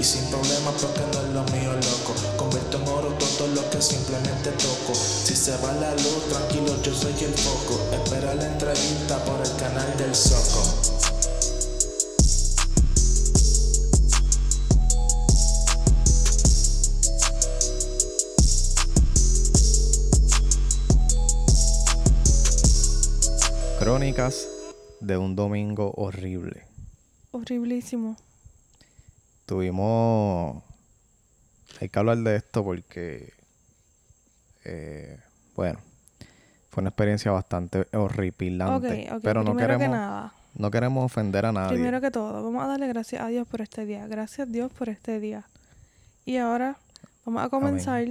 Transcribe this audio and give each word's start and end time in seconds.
Y 0.00 0.02
sin 0.02 0.24
problemas 0.30 0.74
porque 0.80 1.02
no 1.12 1.20
es 1.20 1.34
lo 1.34 1.44
mío, 1.52 1.72
loco. 1.74 2.14
Convierto 2.38 2.78
en 2.78 2.88
oro 2.88 3.08
todo 3.18 3.48
lo 3.48 3.68
que 3.68 3.82
simplemente 3.82 4.50
toco. 4.52 4.94
Si 4.94 5.36
se 5.36 5.54
va 5.58 5.74
la 5.74 5.92
luz, 5.92 6.26
tranquilo, 6.30 6.82
yo 6.82 6.94
soy 6.94 7.12
el 7.22 7.34
foco. 7.34 7.78
Espera 7.92 8.34
la 8.34 8.46
entrevista 8.46 9.22
por 9.26 9.38
el 9.46 9.56
canal 9.56 9.94
del 9.98 10.14
Soco. 10.14 10.62
Crónicas 23.78 24.48
de 25.00 25.18
un 25.18 25.36
domingo 25.36 25.92
horrible. 25.98 26.64
Horriblísimo. 27.32 28.16
Tuvimos. 29.50 30.62
Hay 31.80 31.88
que 31.88 31.98
hablar 31.98 32.18
de 32.18 32.36
esto 32.36 32.62
porque. 32.62 33.32
eh, 34.64 35.18
bueno. 35.56 35.80
Fue 36.70 36.82
una 36.82 36.90
experiencia 36.90 37.32
bastante 37.32 37.88
horripilante. 37.92 39.08
Ok, 39.08 39.16
ok. 39.16 39.20
pero 39.24 39.42
no 39.42 39.50
Primero 39.50 39.72
que 39.74 39.78
queremos, 39.78 39.98
nada. 39.98 40.32
no 40.54 40.70
queremos 40.70 41.04
ofender 41.04 41.46
a 41.46 41.50
nadie. 41.50 41.70
Primero 41.70 42.00
que 42.00 42.12
todo, 42.12 42.44
vamos 42.44 42.62
a 42.62 42.68
darle 42.68 42.86
gracias 42.86 43.22
a 43.22 43.26
Dios 43.26 43.48
por 43.48 43.60
este 43.60 43.86
día. 43.86 44.06
Gracias 44.06 44.52
Dios 44.52 44.70
por 44.70 44.88
este 44.88 45.18
día. 45.18 45.42
Y 46.24 46.36
ahora 46.36 46.76
vamos 47.26 47.42
a 47.42 47.48
comenzar 47.48 48.06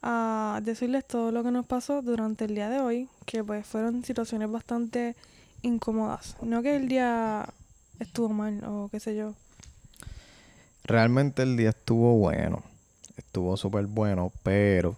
a 0.00 0.60
decirles 0.64 1.06
todo 1.06 1.32
lo 1.32 1.44
que 1.44 1.50
nos 1.50 1.66
pasó 1.66 2.00
durante 2.00 2.46
el 2.46 2.54
día 2.54 2.70
de 2.70 2.80
hoy, 2.80 3.10
que 3.26 3.44
pues 3.44 3.66
fueron 3.66 4.02
situaciones 4.04 4.50
bastante 4.50 5.16
incómodas. 5.60 6.38
No 6.40 6.62
que 6.62 6.76
el 6.76 6.88
día 6.88 7.46
estuvo 7.98 8.30
mal 8.30 8.64
o 8.64 8.88
qué 8.90 9.00
sé 9.00 9.14
yo. 9.14 9.34
Realmente 10.84 11.42
el 11.42 11.56
día 11.56 11.70
estuvo 11.70 12.16
bueno. 12.16 12.62
Estuvo 13.16 13.56
súper 13.56 13.86
bueno, 13.86 14.32
pero 14.42 14.96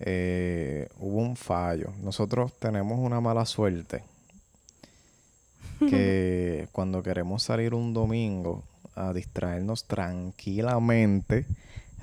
eh, 0.00 0.88
hubo 0.98 1.18
un 1.18 1.36
fallo. 1.36 1.92
Nosotros 2.02 2.52
tenemos 2.58 2.98
una 2.98 3.20
mala 3.20 3.46
suerte 3.46 4.02
que 5.78 6.68
cuando 6.72 7.02
queremos 7.02 7.42
salir 7.42 7.74
un 7.74 7.94
domingo 7.94 8.64
a 8.94 9.12
distraernos 9.12 9.84
tranquilamente, 9.84 11.46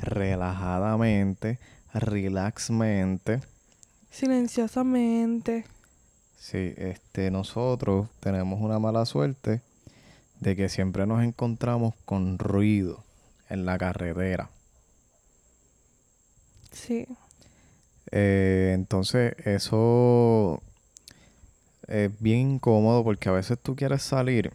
relajadamente, 0.02 1.59
relaxmente, 1.94 3.42
Silenciosamente. 4.09 5.66
sí, 6.40 6.73
este, 6.78 7.30
nosotros 7.30 8.08
tenemos 8.20 8.59
una 8.62 8.80
mala 8.80 9.06
suerte 9.06 9.62
de 10.39 10.55
que 10.55 10.69
siempre 10.69 11.05
nos 11.07 11.23
encontramos 11.23 11.93
con 12.05 12.38
ruido 12.39 13.03
en 13.49 13.66
la 13.66 13.77
carretera. 13.77 14.49
Sí. 16.71 17.07
Eh, 18.11 18.71
entonces, 18.75 19.33
eso 19.45 20.61
es 21.88 22.11
bien 22.21 22.52
incómodo 22.55 23.03
porque 23.03 23.29
a 23.29 23.33
veces 23.33 23.57
tú 23.61 23.75
quieres 23.75 24.02
salir 24.03 24.53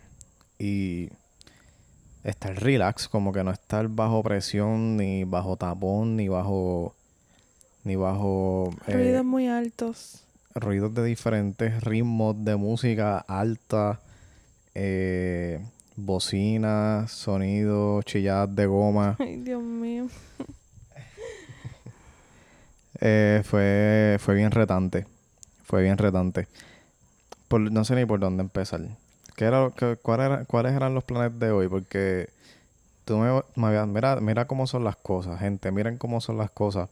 y 0.58 1.08
estar 2.24 2.54
relax, 2.54 3.08
como 3.08 3.32
que 3.32 3.42
no 3.42 3.50
estar 3.50 3.88
bajo 3.88 4.22
presión, 4.22 4.96
ni 4.96 5.24
bajo 5.24 5.56
tapón, 5.56 6.16
ni 6.16 6.28
bajo. 6.28 6.94
ni 7.84 7.96
bajo. 7.96 8.70
eh, 8.86 8.92
Ruidos 8.92 9.24
muy 9.24 9.48
altos. 9.48 10.24
ruidos 10.54 10.94
de 10.94 11.04
diferentes 11.04 11.82
ritmos 11.82 12.44
de 12.44 12.56
música 12.56 13.18
alta, 13.18 14.00
eh, 14.74 15.60
bocinas, 15.96 17.10
sonidos, 17.12 18.04
chilladas 18.04 18.54
de 18.54 18.66
goma. 18.66 19.16
Ay, 19.20 19.36
Dios 19.36 19.62
mío. 19.62 20.06
Eh, 23.00 23.42
fue, 23.44 24.16
fue 24.20 24.34
bien 24.34 24.50
retante. 24.50 25.06
Fue 25.64 25.82
bien 25.82 25.98
retante. 25.98 26.46
Por- 27.48 27.72
no 27.72 27.84
sé 27.84 27.94
ni 27.96 28.04
por 28.06 28.20
dónde 28.20 28.42
empezar. 28.42 28.80
¿Qué 29.36 29.44
era, 29.46 29.70
cuál 30.02 30.20
era- 30.20 30.44
¿Cuáles 30.44 30.72
eran 30.74 30.94
los 30.94 31.04
planes 31.04 31.38
de 31.38 31.50
hoy? 31.50 31.68
Porque 31.68 32.28
tú 33.04 33.16
me, 33.18 33.42
me 33.56 33.66
habías- 33.68 33.88
mira, 33.88 34.16
mira 34.20 34.46
cómo 34.46 34.66
son 34.66 34.84
las 34.84 34.96
cosas, 34.96 35.40
gente. 35.40 35.70
Miren 35.72 35.96
cómo 35.98 36.20
son 36.20 36.38
las 36.38 36.50
cosas. 36.50 36.88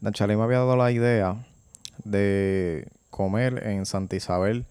Nachalí 0.00 0.36
me 0.36 0.42
había 0.42 0.58
dado 0.58 0.76
la 0.76 0.90
idea 0.90 1.36
de 2.04 2.88
comer 3.10 3.66
en 3.66 3.86
Santa 3.86 4.16
Isabel 4.16 4.66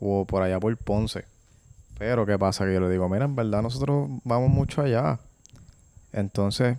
o 0.00 0.24
por 0.24 0.42
allá 0.42 0.58
por 0.58 0.76
Ponce. 0.76 1.24
Pero 1.98 2.26
¿qué 2.26 2.38
pasa? 2.38 2.64
Que 2.64 2.74
yo 2.74 2.80
le 2.80 2.90
digo, 2.90 3.08
mira, 3.08 3.24
en 3.24 3.36
verdad 3.36 3.62
nosotros 3.62 4.08
vamos 4.24 4.50
mucho 4.50 4.82
allá. 4.82 5.20
Entonces, 6.12 6.78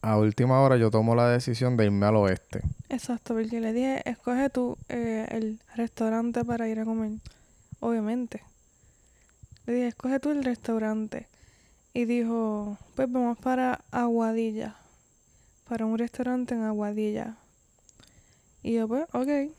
a 0.00 0.16
última 0.16 0.60
hora 0.60 0.76
yo 0.76 0.90
tomo 0.90 1.14
la 1.14 1.28
decisión 1.28 1.76
de 1.76 1.86
irme 1.86 2.06
al 2.06 2.16
oeste. 2.16 2.62
Exacto, 2.88 3.34
porque 3.34 3.60
le 3.60 3.72
dije, 3.72 4.08
escoge 4.08 4.48
tú 4.50 4.78
eh, 4.88 5.26
el 5.30 5.60
restaurante 5.74 6.44
para 6.44 6.68
ir 6.68 6.80
a 6.80 6.84
comer. 6.84 7.12
Obviamente. 7.80 8.42
Le 9.66 9.74
dije, 9.74 9.88
escoge 9.88 10.18
tú 10.20 10.30
el 10.30 10.44
restaurante. 10.44 11.26
Y 11.92 12.04
dijo, 12.04 12.78
pues 12.94 13.10
vamos 13.10 13.38
para 13.38 13.80
Aguadilla. 13.90 14.76
Para 15.68 15.84
un 15.84 15.98
restaurante 15.98 16.54
en 16.54 16.62
Aguadilla. 16.62 17.36
Y 18.62 18.74
yo, 18.74 18.88
pues, 18.88 19.04
ok. 19.12 19.52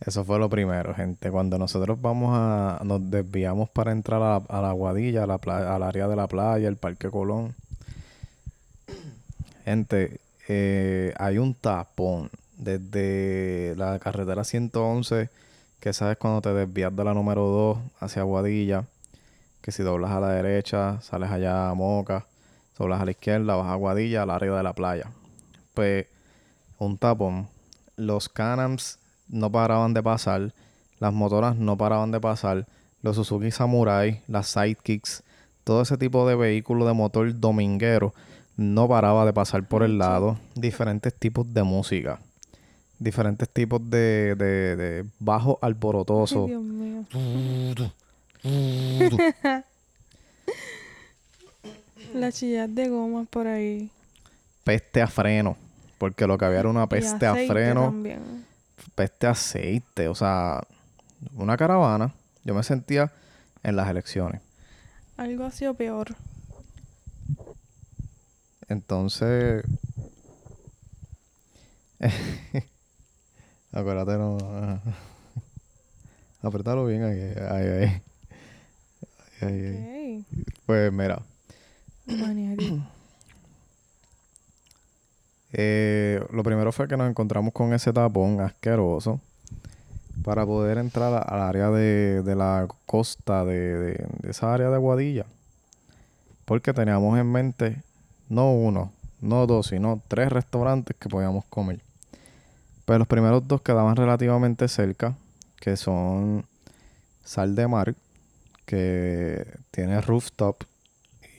Eso 0.00 0.24
fue 0.24 0.38
lo 0.38 0.48
primero, 0.50 0.94
gente. 0.94 1.30
Cuando 1.30 1.58
nosotros 1.58 2.00
vamos 2.00 2.30
a... 2.34 2.80
Nos 2.84 3.10
desviamos 3.10 3.68
para 3.70 3.92
entrar 3.92 4.22
a, 4.22 4.36
a 4.36 4.60
la 4.62 4.72
Guadilla, 4.72 5.24
a 5.24 5.26
la 5.26 5.38
pla- 5.38 5.74
al 5.74 5.82
área 5.82 6.06
de 6.06 6.16
la 6.16 6.26
playa, 6.28 6.68
el 6.68 6.76
Parque 6.76 7.08
Colón. 7.10 7.54
Gente, 9.64 10.20
eh, 10.48 11.12
hay 11.18 11.38
un 11.38 11.54
tapón 11.54 12.30
desde 12.56 13.74
la 13.76 13.98
carretera 13.98 14.44
111, 14.44 15.28
que 15.80 15.92
sabes 15.92 16.16
cuando 16.18 16.40
te 16.40 16.52
desvías 16.52 16.94
de 16.94 17.04
la 17.04 17.14
número 17.14 17.42
2 17.46 17.78
hacia 18.00 18.22
Guadilla, 18.22 18.84
que 19.60 19.72
si 19.72 19.82
doblas 19.82 20.12
a 20.12 20.20
la 20.20 20.28
derecha, 20.30 21.00
sales 21.02 21.30
allá 21.30 21.68
a 21.70 21.74
Moca, 21.74 22.26
doblas 22.78 23.00
a 23.00 23.04
la 23.04 23.10
izquierda, 23.10 23.56
vas 23.56 23.66
a 23.68 23.74
Guadilla, 23.74 24.22
al 24.22 24.30
área 24.30 24.52
de 24.54 24.62
la 24.62 24.72
playa. 24.72 25.10
Pues, 25.74 26.06
un 26.78 26.96
tapón. 26.98 27.48
Los 27.96 28.28
Canams 28.28 28.98
no 29.28 29.50
paraban 29.50 29.94
de 29.94 30.02
pasar, 30.02 30.52
las 30.98 31.12
motoras 31.12 31.56
no 31.56 31.76
paraban 31.76 32.10
de 32.10 32.20
pasar, 32.20 32.66
los 33.02 33.16
Suzuki 33.16 33.50
Samurai, 33.50 34.22
las 34.28 34.48
Sidekicks, 34.48 35.22
todo 35.64 35.82
ese 35.82 35.96
tipo 35.96 36.28
de 36.28 36.36
vehículo 36.36 36.86
de 36.86 36.92
motor 36.92 37.38
dominguero 37.38 38.14
no 38.56 38.88
paraba 38.88 39.26
de 39.26 39.32
pasar 39.32 39.66
por 39.66 39.82
el 39.82 39.98
lado. 39.98 40.38
Diferentes 40.54 41.12
tipos 41.14 41.52
de 41.52 41.62
música, 41.62 42.20
diferentes 42.98 43.48
tipos 43.48 43.80
de, 43.90 44.34
de, 44.36 44.76
de 44.76 45.04
bajo 45.18 45.58
Ay, 45.60 45.68
alborotoso. 45.68 46.46
Dios 46.46 46.62
mío. 46.62 47.04
La 52.14 52.32
chillas 52.32 52.74
de 52.74 52.88
gomas 52.88 53.26
por 53.28 53.46
ahí. 53.46 53.90
peste 54.64 55.02
a 55.02 55.06
freno, 55.06 55.56
porque 55.98 56.26
lo 56.26 56.38
que 56.38 56.44
había 56.44 56.60
era 56.60 56.68
una 56.68 56.86
peste 56.88 57.26
a 57.26 57.34
freno. 57.34 57.86
también. 57.86 58.46
Peste 58.94 59.26
aceite, 59.26 60.08
o 60.08 60.14
sea, 60.14 60.62
una 61.34 61.56
caravana. 61.56 62.14
Yo 62.44 62.54
me 62.54 62.62
sentía 62.62 63.12
en 63.62 63.76
las 63.76 63.88
elecciones. 63.88 64.40
Algo 65.16 65.44
así 65.44 65.66
o 65.66 65.74
peor. 65.74 66.14
Entonces, 68.68 69.64
acuérdate, 73.72 74.18
no. 74.18 74.38
Apretalo 76.42 76.84
bien 76.86 77.02
ahí, 77.02 77.20
ahí, 77.20 77.66
ahí. 77.66 78.02
Ahí, 79.40 79.52
ahí, 79.52 79.76
ahí. 79.76 80.26
Ok. 80.30 80.46
Pues 80.66 80.92
mira. 80.92 81.22
Eh, 85.58 86.22
lo 86.30 86.42
primero 86.42 86.70
fue 86.70 86.86
que 86.86 86.98
nos 86.98 87.08
encontramos 87.08 87.54
con 87.54 87.72
ese 87.72 87.90
tapón 87.92 88.40
asqueroso 88.42 89.20
para 90.22 90.44
poder 90.44 90.76
entrar 90.76 91.24
al 91.26 91.40
área 91.40 91.70
de, 91.70 92.22
de 92.22 92.34
la 92.34 92.68
costa 92.84 93.44
de, 93.46 93.58
de- 93.78 94.06
de 94.22 94.30
esa 94.30 94.52
área 94.52 94.68
de 94.68 94.76
Guadilla. 94.78 95.24
Porque 96.44 96.74
teníamos 96.74 97.18
en 97.18 97.32
mente 97.32 97.82
no 98.28 98.52
uno, 98.52 98.92
no 99.20 99.46
dos, 99.46 99.68
sino 99.68 100.02
tres 100.08 100.30
restaurantes 100.30 100.94
que 100.98 101.08
podíamos 101.08 101.44
comer. 101.46 101.80
Pues 102.84 102.98
los 102.98 103.08
primeros 103.08 103.48
dos 103.48 103.62
quedaban 103.62 103.96
relativamente 103.96 104.68
cerca, 104.68 105.14
que 105.60 105.76
son 105.76 106.44
Sal 107.24 107.54
de 107.54 107.66
Mar, 107.66 107.94
que 108.66 109.46
tiene 109.70 110.00
rooftop 110.00 110.56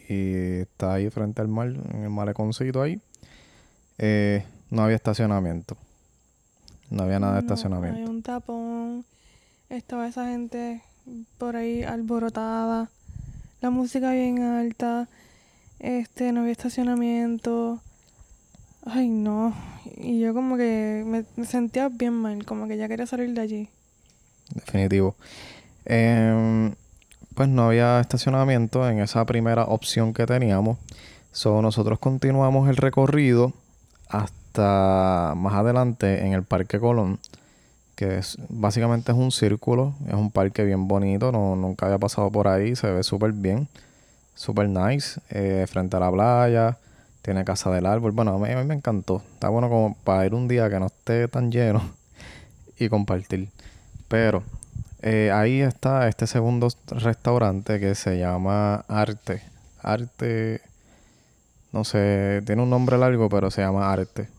y 0.10 0.60
está 0.62 0.94
ahí 0.94 1.10
frente 1.10 1.42
al 1.42 1.50
mar, 1.50 1.68
en 1.68 2.04
el 2.04 2.10
maleconcito 2.10 2.82
ahí. 2.82 3.00
Eh, 3.98 4.44
no 4.70 4.84
había 4.84 4.96
estacionamiento. 4.96 5.78
No 6.90 7.04
había 7.04 7.20
nada 7.20 7.36
de 7.36 7.42
No, 7.42 7.48
estacionamiento. 7.48 8.00
Hay 8.00 8.06
un 8.06 8.22
tapón. 8.22 9.06
Estaba 9.70 10.08
esa 10.08 10.28
gente 10.28 10.82
por 11.38 11.56
ahí 11.56 11.84
alborotada. 11.84 12.90
La 13.62 13.70
música 13.70 14.12
bien 14.12 14.42
alta. 14.42 15.08
Este, 15.80 16.32
no 16.32 16.42
había 16.42 16.52
estacionamiento. 16.52 17.82
Ay, 18.86 19.10
no. 19.10 19.54
Y 19.98 20.20
yo 20.20 20.34
como 20.34 20.58
que 20.58 21.04
me, 21.06 21.26
me 21.36 21.46
sentía 21.46 21.90
bien 21.90 22.14
mal, 22.14 22.46
como 22.46 22.68
que 22.68 22.78
ya 22.78 22.88
quería 22.88 23.06
salir 23.06 23.34
de 23.34 23.42
allí. 23.42 23.70
Definitivo. 24.54 25.16
Em, 25.86 26.74
pues 27.36 27.50
no 27.50 27.68
había 27.68 28.00
estacionamiento 28.00 28.88
en 28.90 29.00
esa 29.00 29.26
primera 29.26 29.64
opción 29.66 30.14
que 30.14 30.26
teníamos. 30.26 30.78
So, 31.32 31.62
nosotros 31.62 32.00
continuamos 32.00 32.70
el 32.70 32.78
recorrido 32.78 33.54
hasta 34.10 35.34
más 35.36 35.54
adelante 35.54 36.26
en 36.26 36.34
el 36.34 36.44
Parque 36.44 36.80
Colón, 36.80 37.20
que 37.96 38.20
es, 38.20 38.38
básicamente 38.50 39.12
es 39.12 39.18
un 39.18 39.32
círculo, 39.32 39.94
es 40.08 40.14
un 40.14 40.32
parque 40.32 40.64
bien 40.64 40.88
bonito, 40.88 41.32
no, 41.32 41.56
nunca 41.56 41.88
había 41.88 41.98
pasado 41.98 42.32
por 42.32 42.48
ahí, 42.48 42.76
se 42.76 42.92
ve 42.92 43.04
súper 43.04 43.32
bien, 43.32 43.68
súper 44.36 44.70
nice, 44.70 45.20
eh, 45.30 45.66
frente 45.68 45.98
a 45.98 46.00
la 46.00 46.12
playa, 46.12 46.78
tiene 47.22 47.44
casa 47.44 47.72
del 47.72 47.86
árbol, 47.86 48.12
bueno, 48.12 48.36
a 48.36 48.38
mí, 48.38 48.52
a 48.52 48.58
mí 48.58 48.64
me 48.66 48.76
encantó, 48.76 49.22
está 49.34 49.50
bueno 49.50 49.68
como 49.70 49.96
para 50.04 50.26
ir 50.26 50.34
un 50.34 50.48
día 50.48 50.70
que 50.70 50.80
no 50.80 50.86
esté 50.88 51.28
tan 51.28 51.52
lleno 51.52 51.82
y 52.80 52.88
compartir. 52.90 53.50
Pero 54.08 54.44
eh, 55.02 55.32
ahí 55.34 55.62
está 55.62 56.08
este 56.08 56.28
segundo 56.28 56.70
restaurante 56.88 57.80
que 57.80 57.96
se 57.96 58.18
llama 58.18 58.86
Arte. 58.88 59.42
Arte, 59.82 60.62
no 61.72 61.84
sé, 61.84 62.42
tiene 62.46 62.62
un 62.64 62.70
nombre 62.70 62.98
largo, 62.98 63.30
pero 63.30 63.52
se 63.52 63.62
llama 63.62 63.92
Arte. 63.92 64.30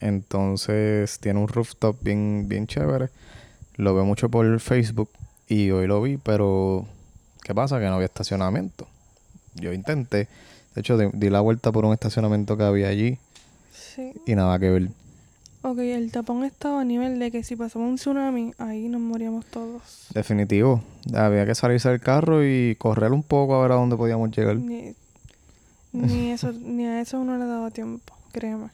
Entonces 0.00 1.18
tiene 1.20 1.40
un 1.40 1.48
rooftop 1.48 1.96
bien, 2.02 2.46
bien 2.48 2.66
chévere. 2.66 3.08
Lo 3.76 3.94
veo 3.94 4.04
mucho 4.04 4.28
por 4.28 4.58
Facebook 4.60 5.10
y 5.48 5.70
hoy 5.70 5.86
lo 5.86 6.02
vi, 6.02 6.16
pero 6.16 6.86
¿qué 7.42 7.54
pasa? 7.54 7.78
Que 7.78 7.86
no 7.86 7.94
había 7.94 8.06
estacionamiento. 8.06 8.86
Yo 9.54 9.72
intenté, 9.72 10.28
de 10.74 10.80
hecho 10.80 10.96
di, 10.98 11.08
di 11.12 11.30
la 11.30 11.40
vuelta 11.40 11.72
por 11.72 11.84
un 11.84 11.92
estacionamiento 11.92 12.56
que 12.56 12.64
había 12.64 12.88
allí 12.88 13.18
Sí. 13.72 14.12
y 14.26 14.34
nada 14.34 14.58
que 14.58 14.70
ver. 14.70 14.88
Ok, 15.62 15.78
el 15.78 16.12
tapón 16.12 16.44
estaba 16.44 16.80
a 16.80 16.84
nivel 16.84 17.18
de 17.18 17.30
que 17.32 17.42
si 17.42 17.56
pasaba 17.56 17.84
un 17.84 17.96
tsunami, 17.96 18.52
ahí 18.58 18.88
nos 18.88 19.00
moríamos 19.00 19.44
todos. 19.46 20.06
Definitivo. 20.14 20.82
Había 21.14 21.44
que 21.46 21.54
salirse 21.56 21.88
del 21.88 22.00
carro 22.00 22.44
y 22.46 22.76
correr 22.76 23.10
un 23.12 23.24
poco 23.24 23.56
a 23.56 23.62
ver 23.62 23.72
a 23.72 23.74
dónde 23.74 23.96
podíamos 23.96 24.30
llegar. 24.36 24.56
Ni 25.92 26.30
eso, 26.32 26.52
ni 26.52 26.86
a 26.86 27.00
eso 27.00 27.20
uno 27.20 27.36
le 27.38 27.46
daba 27.46 27.70
tiempo, 27.70 28.14
créeme. 28.32 28.68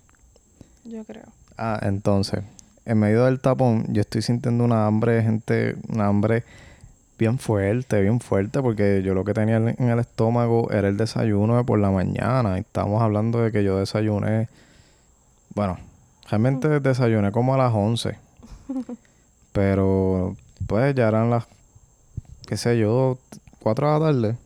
Yo 0.84 1.04
creo. 1.04 1.24
Ah, 1.56 1.80
entonces, 1.82 2.42
en 2.84 2.98
medio 2.98 3.24
del 3.24 3.40
tapón, 3.40 3.86
yo 3.88 4.02
estoy 4.02 4.22
sintiendo 4.22 4.64
una 4.64 4.86
hambre, 4.86 5.22
gente, 5.22 5.76
una 5.88 6.08
hambre 6.08 6.44
bien 7.18 7.38
fuerte, 7.38 8.00
bien 8.00 8.20
fuerte, 8.20 8.60
porque 8.60 9.02
yo 9.02 9.14
lo 9.14 9.24
que 9.24 9.34
tenía 9.34 9.56
en 9.56 9.88
el 9.88 9.98
estómago 9.98 10.70
era 10.70 10.88
el 10.88 10.96
desayuno 10.96 11.56
de 11.56 11.64
por 11.64 11.78
la 11.78 11.90
mañana. 11.90 12.58
Y 12.58 12.60
estamos 12.60 13.02
hablando 13.02 13.40
de 13.40 13.52
que 13.52 13.64
yo 13.64 13.78
desayuné, 13.78 14.48
bueno, 15.54 15.78
realmente 16.28 16.80
desayuné 16.80 17.32
como 17.32 17.54
a 17.54 17.58
las 17.58 17.72
11. 17.72 18.18
Pero, 19.52 20.36
pues 20.66 20.94
ya 20.94 21.08
eran 21.08 21.30
las, 21.30 21.46
qué 22.46 22.56
sé 22.56 22.78
yo, 22.78 23.18
4 23.60 23.86
de 23.86 23.92
la 23.92 24.06
tarde. 24.06 24.36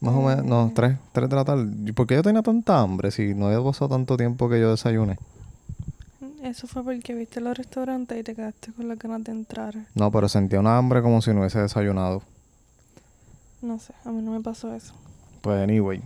Más 0.00 0.14
o 0.14 0.22
menos, 0.22 0.44
no. 0.44 0.72
3, 0.74 0.96
3 1.12 1.28
de 1.28 1.36
la 1.36 1.44
tarde. 1.44 1.72
¿Y 1.86 1.92
¿Por 1.92 2.06
qué 2.06 2.14
yo 2.14 2.22
tenía 2.22 2.42
tanta 2.42 2.80
hambre 2.80 3.10
si 3.10 3.34
no 3.34 3.46
había 3.46 3.62
pasado 3.62 3.88
tanto 3.88 4.16
tiempo 4.16 4.48
que 4.48 4.60
yo 4.60 4.70
desayuné? 4.70 5.18
Eso 6.42 6.68
fue 6.68 6.84
porque 6.84 7.14
viste 7.14 7.40
los 7.40 7.56
restaurantes 7.56 8.18
y 8.18 8.22
te 8.22 8.34
quedaste 8.34 8.72
con 8.72 8.88
las 8.88 8.98
ganas 8.98 9.24
de 9.24 9.32
entrar. 9.32 9.74
No, 9.94 10.10
pero 10.12 10.28
sentía 10.28 10.60
una 10.60 10.78
hambre 10.78 11.02
como 11.02 11.20
si 11.20 11.32
no 11.32 11.40
hubiese 11.40 11.60
desayunado. 11.60 12.22
No 13.60 13.78
sé, 13.80 13.92
a 14.04 14.10
mí 14.10 14.22
no 14.22 14.30
me 14.30 14.40
pasó 14.40 14.72
eso. 14.72 14.94
Pues 15.40 15.60
anyway, 15.60 16.00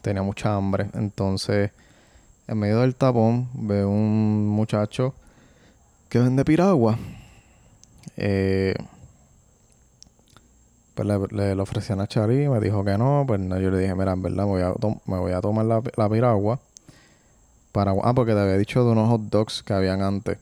tenía 0.00 0.22
mucha 0.22 0.54
hambre. 0.56 0.88
Entonces, 0.94 1.72
en 2.48 2.58
medio 2.58 2.80
del 2.80 2.94
tapón, 2.94 3.48
veo 3.54 3.90
un 3.90 4.48
muchacho 4.48 5.14
que 6.08 6.18
vende 6.20 6.44
piragua. 6.44 6.98
Eh, 8.16 8.74
pues 10.94 11.08
le, 11.08 11.18
le, 11.30 11.54
le 11.54 11.62
ofrecí 11.62 11.92
a 11.92 11.96
Nachari, 11.96 12.48
me 12.48 12.60
dijo 12.60 12.84
que 12.84 12.96
no. 12.96 13.24
Pues 13.26 13.40
no, 13.40 13.58
yo 13.58 13.70
le 13.70 13.78
dije, 13.78 13.94
mira, 13.94 14.12
en 14.12 14.22
verdad 14.22 14.44
me 14.44 14.50
voy 14.50 14.62
a, 14.62 14.74
me 15.06 15.18
voy 15.18 15.32
a 15.32 15.40
tomar 15.40 15.66
la, 15.66 15.82
la 15.96 16.08
piragua. 16.08 16.60
Para, 17.72 17.92
ah, 18.02 18.14
porque 18.14 18.32
te 18.32 18.38
había 18.40 18.56
dicho 18.56 18.84
de 18.84 18.92
unos 18.92 19.08
hot 19.08 19.22
dogs 19.22 19.62
que 19.62 19.72
habían 19.72 20.02
antes. 20.02 20.38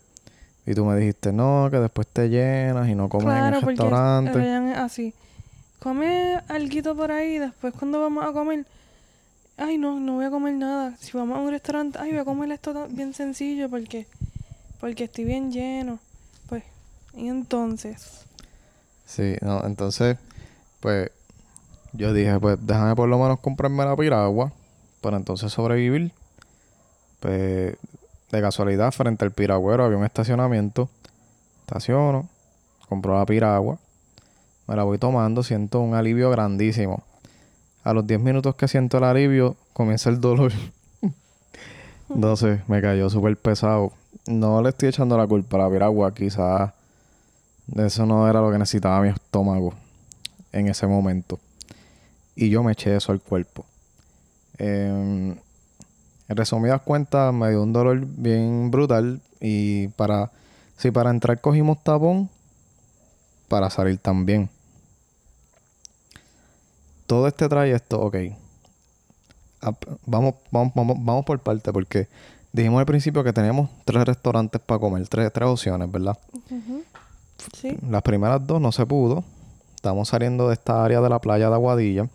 Y 0.67 0.75
tú 0.75 0.85
me 0.85 0.97
dijiste, 0.97 1.33
no, 1.33 1.69
que 1.71 1.79
después 1.79 2.07
te 2.07 2.29
llenas 2.29 2.89
y 2.89 2.95
no 2.95 3.09
comes 3.09 3.29
en 3.29 3.45
el 3.47 3.55
porque 3.55 3.67
restaurante. 3.67 4.71
Es 4.73 4.79
así. 4.79 5.15
Come 5.81 6.39
alguito 6.49 6.95
por 6.95 7.11
ahí, 7.11 7.39
después 7.39 7.75
cuando 7.77 8.01
vamos 8.01 8.25
a 8.25 8.33
comer, 8.33 8.65
ay 9.57 9.79
no, 9.79 9.99
no 9.99 10.15
voy 10.17 10.27
a 10.27 10.31
comer 10.31 10.55
nada. 10.55 10.95
Si 11.01 11.17
vamos 11.17 11.37
a 11.37 11.41
un 11.41 11.51
restaurante, 11.51 11.99
ay 11.99 12.11
voy 12.11 12.21
a 12.21 12.25
comer 12.25 12.53
esto 12.53 12.87
bien 12.91 13.15
sencillo 13.15 13.69
porque, 13.69 14.07
porque 14.79 15.05
estoy 15.05 15.25
bien 15.25 15.51
lleno. 15.51 15.99
Pues, 16.49 16.63
y 17.17 17.27
entonces, 17.27 18.23
Sí, 19.05 19.35
no, 19.43 19.63
entonces, 19.67 20.17
pues, 20.83 21.13
yo 21.93 22.13
dije, 22.13 22.39
pues, 22.41 22.59
déjame 22.61 22.97
por 22.97 23.09
lo 23.09 23.17
menos 23.19 23.39
comprarme 23.39 23.85
la 23.85 23.97
piragua 23.97 24.53
para 25.01 25.17
entonces 25.17 25.53
sobrevivir. 25.53 26.13
Pues, 27.21 27.77
de 28.33 28.41
casualidad, 28.41 28.91
frente 28.91 29.25
al 29.25 29.31
piragüero 29.31 29.85
había 29.85 29.97
un 29.97 30.05
estacionamiento. 30.05 30.91
Estaciono, 31.61 32.29
compro 32.89 33.17
la 33.17 33.25
piragua, 33.25 33.79
me 34.67 34.75
la 34.75 34.83
voy 34.83 34.99
tomando, 34.99 35.43
siento 35.43 35.81
un 35.81 35.95
alivio 35.95 36.31
grandísimo. 36.31 37.05
A 37.85 37.93
los 37.93 38.07
10 38.07 38.21
minutos 38.21 38.57
que 38.57 38.67
siento 38.67 38.99
el 38.99 39.05
alivio, 39.05 39.57
comienza 39.73 40.11
el 40.11 40.21
dolor. 40.21 40.53
sé, 42.37 42.63
me 42.67 42.83
cayó 42.83 43.09
súper 43.09 43.37
pesado. 43.37 43.93
No 44.27 44.61
le 44.63 44.71
estoy 44.71 44.89
echando 44.89 45.17
la 45.17 45.27
culpa 45.27 45.59
a 45.59 45.61
la 45.61 45.71
piragua, 45.71 46.13
quizás 46.13 46.73
eso 47.77 48.05
no 48.05 48.29
era 48.29 48.41
lo 48.41 48.51
que 48.51 48.59
necesitaba 48.59 49.01
mi 49.01 49.09
estómago 49.11 49.75
en 50.53 50.69
ese 50.69 50.87
momento. 50.87 51.41
Y 52.35 52.49
yo 52.51 52.63
me 52.63 52.73
eché 52.73 52.97
eso 52.97 53.13
al 53.13 53.21
cuerpo. 53.21 53.67
Em, 54.59 55.37
en 56.29 56.37
resumidas 56.37 56.81
cuentas, 56.83 57.33
me 57.35 57.51
dio 57.51 57.63
un 57.63 57.73
dolor 57.73 58.05
bien 58.07 58.71
brutal. 58.71 59.21
Y 59.41 59.89
para. 59.89 60.31
Si 60.77 60.91
para 60.91 61.11
entrar 61.11 61.41
cogimos 61.41 61.83
tapón, 61.85 62.29
para 63.49 63.71
salir 63.71 63.99
también. 63.99 64.49
Todo 67.07 67.29
este 67.29 67.49
trayecto, 67.49 68.01
ok. 68.01 68.17
Vamos, 70.07 70.35
vamos, 70.51 70.73
vamos, 70.75 70.97
vamos 71.01 71.25
por 71.25 71.39
parte, 71.39 71.73
porque 71.73 72.09
dijimos 72.53 72.81
al 72.81 72.87
principio 72.87 73.23
que 73.23 73.33
teníamos 73.33 73.71
tres 73.85 74.05
restaurantes 74.05 74.61
para 74.61 74.81
comer, 74.81 75.07
tres, 75.07 75.33
tres 75.33 75.49
opciones, 75.49 75.91
¿verdad? 75.91 76.19
sí, 77.55 77.77
Las 77.89 78.03
primeras 78.03 78.45
dos 78.45 78.61
no 78.61 78.73
se 78.73 78.85
pudo. 78.87 79.23
Estamos 79.83 80.11
saliendo 80.11 80.47
de 80.47 80.55
esta 80.55 80.85
área 80.85 81.01
de 81.01 81.09
la 81.09 81.19
playa 81.19 81.49
de 81.49 81.55
Aguadilla 81.55 82.09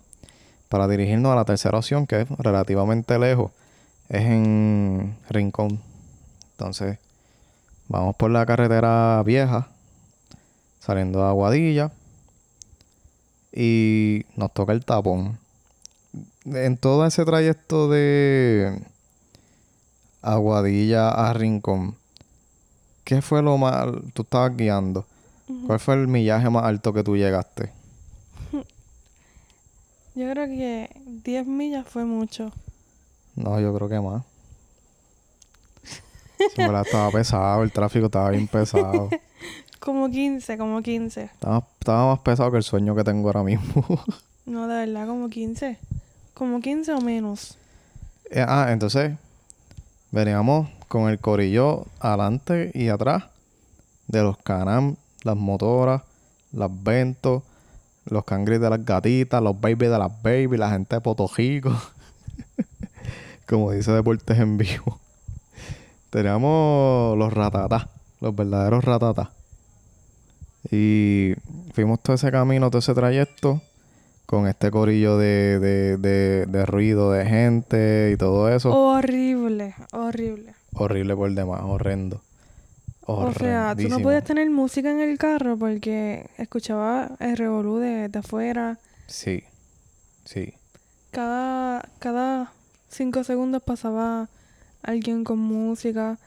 para 0.70 0.88
dirigirnos 0.88 1.32
a 1.32 1.36
la 1.36 1.44
tercera 1.44 1.76
opción, 1.76 2.06
que 2.06 2.22
es 2.22 2.28
relativamente 2.38 3.18
lejos. 3.18 3.52
Es 4.08 4.22
en 4.22 5.18
Rincón. 5.28 5.78
Entonces, 6.52 6.98
vamos 7.86 8.16
por 8.16 8.30
la 8.30 8.46
carretera 8.46 9.22
vieja, 9.22 9.68
saliendo 10.80 11.18
de 11.18 11.26
Aguadilla. 11.26 11.92
Y 13.52 14.24
nos 14.34 14.50
toca 14.54 14.72
el 14.72 14.86
tapón. 14.86 15.38
En 16.46 16.78
todo 16.78 17.04
ese 17.04 17.26
trayecto 17.26 17.90
de 17.90 18.80
Aguadilla 20.22 21.10
a 21.10 21.34
Rincón, 21.34 21.96
¿qué 23.04 23.20
fue 23.20 23.42
lo 23.42 23.58
más... 23.58 23.88
Tú 24.14 24.22
estabas 24.22 24.56
guiando. 24.56 25.04
¿Cuál 25.66 25.80
fue 25.80 25.94
el 25.94 26.08
millaje 26.08 26.50
más 26.50 26.64
alto 26.64 26.92
que 26.92 27.02
tú 27.02 27.16
llegaste? 27.16 27.72
yo 30.14 30.30
creo 30.30 30.46
que 30.46 30.90
10 31.24 31.46
millas 31.46 31.86
fue 31.86 32.04
mucho. 32.04 32.52
No, 33.36 33.60
yo 33.60 33.74
creo 33.74 33.88
que 33.88 34.00
más. 34.00 34.24
Sí, 35.82 36.44
en 36.56 36.66
verdad 36.66 36.86
estaba 36.86 37.10
pesado, 37.10 37.62
el 37.62 37.72
tráfico 37.72 38.06
estaba 38.06 38.30
bien 38.30 38.46
pesado. 38.46 39.08
Como 39.80 40.10
15, 40.10 40.58
como 40.58 40.82
15. 40.82 41.22
Estaba, 41.22 41.64
estaba 41.78 42.06
más 42.10 42.18
pesado 42.20 42.50
que 42.50 42.56
el 42.56 42.62
sueño 42.62 42.94
que 42.96 43.04
tengo 43.04 43.28
ahora 43.28 43.42
mismo. 43.42 43.84
No, 44.44 44.66
de 44.66 44.86
verdad, 44.86 45.06
como 45.06 45.28
15. 45.28 45.76
Como 46.32 46.60
15 46.60 46.94
o 46.94 47.00
menos. 47.02 47.58
Eh, 48.30 48.42
ah, 48.46 48.68
entonces 48.70 49.12
veníamos 50.10 50.70
con 50.88 51.10
el 51.10 51.18
corillo 51.18 51.84
adelante 52.00 52.70
y 52.72 52.88
atrás 52.88 53.24
de 54.06 54.22
los 54.22 54.38
canam, 54.38 54.96
las 55.24 55.36
motoras, 55.36 56.02
las 56.52 56.70
ventos, 56.82 57.42
los 58.06 58.24
cangris 58.24 58.60
de 58.60 58.70
las 58.70 58.84
gatitas, 58.84 59.42
los 59.42 59.60
baby 59.60 59.86
de 59.86 59.98
las 59.98 60.22
baby, 60.22 60.56
la 60.56 60.70
gente 60.70 60.96
de 60.96 61.00
Potojico. 61.00 61.72
Como 63.48 63.72
dice 63.72 63.92
Deportes 63.92 64.38
en 64.38 64.58
Vivo. 64.58 65.00
Teníamos 66.10 67.16
los 67.18 67.32
ratatas, 67.32 67.86
los 68.20 68.34
verdaderos 68.34 68.84
ratatas. 68.84 69.28
Y 70.70 71.34
fuimos 71.72 72.00
todo 72.02 72.16
ese 72.16 72.30
camino, 72.30 72.70
todo 72.70 72.80
ese 72.80 72.94
trayecto 72.94 73.62
con 74.26 74.46
este 74.46 74.70
corillo 74.70 75.16
de, 75.16 75.58
de, 75.58 75.96
de, 75.96 76.46
de 76.46 76.66
ruido 76.66 77.12
de 77.12 77.24
gente 77.24 78.10
y 78.12 78.16
todo 78.18 78.48
eso. 78.54 78.70
Horrible, 78.70 79.74
horrible. 79.92 80.54
Horrible 80.74 81.16
por 81.16 81.32
demás, 81.32 81.60
horrendo. 81.64 82.20
O 83.10 83.32
sea, 83.32 83.74
tú 83.74 83.88
no 83.88 84.00
podías 84.00 84.22
tener 84.22 84.50
música 84.50 84.90
en 84.90 85.00
el 85.00 85.16
carro 85.16 85.56
porque 85.56 86.28
escuchaba 86.36 87.12
el 87.20 87.38
revolú 87.38 87.78
de, 87.78 88.10
de 88.10 88.18
afuera. 88.18 88.78
Sí, 89.06 89.44
sí. 90.26 90.52
Cada, 91.10 91.88
cada 92.00 92.52
cinco 92.90 93.24
segundos 93.24 93.62
pasaba 93.62 94.28
alguien 94.82 95.24
con 95.24 95.38
música, 95.38 96.18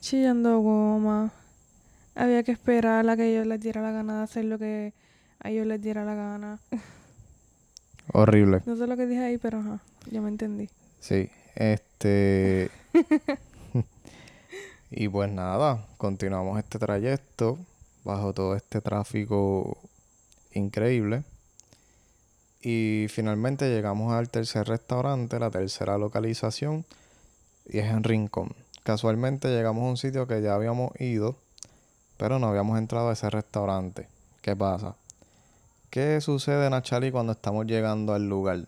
chillando 0.00 0.60
goma. 0.60 1.32
Había 2.14 2.44
que 2.44 2.52
esperar 2.52 3.08
a 3.08 3.16
que 3.16 3.32
ellos 3.32 3.48
les 3.48 3.60
diera 3.60 3.82
la 3.82 3.90
gana 3.90 4.18
de 4.18 4.22
hacer 4.22 4.44
lo 4.44 4.60
que 4.60 4.92
a 5.40 5.50
ellos 5.50 5.66
les 5.66 5.82
diera 5.82 6.04
la 6.04 6.14
gana. 6.14 6.60
Horrible. 8.12 8.62
No 8.64 8.76
sé 8.76 8.86
lo 8.86 8.96
que 8.96 9.06
dije 9.06 9.24
ahí, 9.24 9.38
pero 9.38 9.58
ajá, 9.58 9.80
ya 10.08 10.20
me 10.20 10.28
entendí. 10.28 10.68
Sí. 11.00 11.30
Este. 11.56 12.70
y 14.90 15.08
pues 15.08 15.30
nada, 15.30 15.86
continuamos 15.98 16.58
este 16.58 16.78
trayecto 16.78 17.58
bajo 18.04 18.32
todo 18.32 18.56
este 18.56 18.80
tráfico 18.80 19.78
increíble. 20.52 21.22
Y 22.62 23.06
finalmente 23.08 23.70
llegamos 23.70 24.12
al 24.12 24.28
tercer 24.28 24.66
restaurante, 24.66 25.38
la 25.38 25.50
tercera 25.50 25.96
localización, 25.96 26.84
y 27.66 27.78
es 27.78 27.86
en 27.86 28.04
Rincón. 28.04 28.54
Casualmente 28.82 29.48
llegamos 29.48 29.84
a 29.84 29.90
un 29.90 29.96
sitio 29.96 30.26
que 30.26 30.42
ya 30.42 30.54
habíamos 30.54 30.90
ido, 31.00 31.36
pero 32.16 32.38
no 32.38 32.48
habíamos 32.48 32.78
entrado 32.78 33.08
a 33.08 33.12
ese 33.12 33.30
restaurante. 33.30 34.08
¿Qué 34.42 34.56
pasa? 34.56 34.96
¿Qué 35.90 36.20
sucede, 36.20 36.68
Nachali, 36.68 37.10
cuando 37.10 37.32
estamos 37.32 37.66
llegando 37.66 38.12
al 38.12 38.28
lugar? 38.28 38.66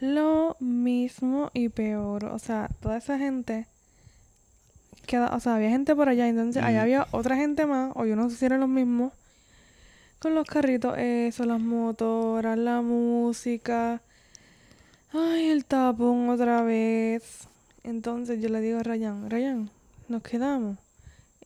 Lo 0.00 0.56
mismo 0.60 1.50
y 1.54 1.68
peor. 1.68 2.26
O 2.26 2.38
sea, 2.38 2.68
toda 2.80 2.98
esa 2.98 3.18
gente. 3.18 3.66
Queda, 5.08 5.34
o 5.34 5.40
sea, 5.40 5.56
había 5.56 5.70
gente 5.70 5.96
por 5.96 6.08
allá. 6.08 6.28
Entonces, 6.28 6.62
allá 6.62 6.80
Mm. 6.80 6.82
había 6.82 7.06
otra 7.12 7.34
gente 7.36 7.64
más. 7.66 7.92
O 7.96 8.04
yo 8.04 8.14
no 8.14 8.28
sé 8.30 8.36
si 8.36 8.44
eran 8.44 8.60
los 8.60 8.68
mismos. 8.68 9.12
Con 10.20 10.34
los 10.34 10.46
carritos, 10.46 10.96
eso, 10.98 11.44
las 11.44 11.60
motoras, 11.60 12.58
la 12.58 12.82
música. 12.82 14.02
Ay, 15.12 15.48
el 15.48 15.64
tapón 15.64 16.28
otra 16.28 16.62
vez. 16.62 17.48
Entonces 17.84 18.40
yo 18.42 18.48
le 18.50 18.60
digo 18.60 18.78
a 18.78 18.82
Ryan, 18.82 19.30
Ryan, 19.30 19.70
nos 20.08 20.22
quedamos. 20.22 20.76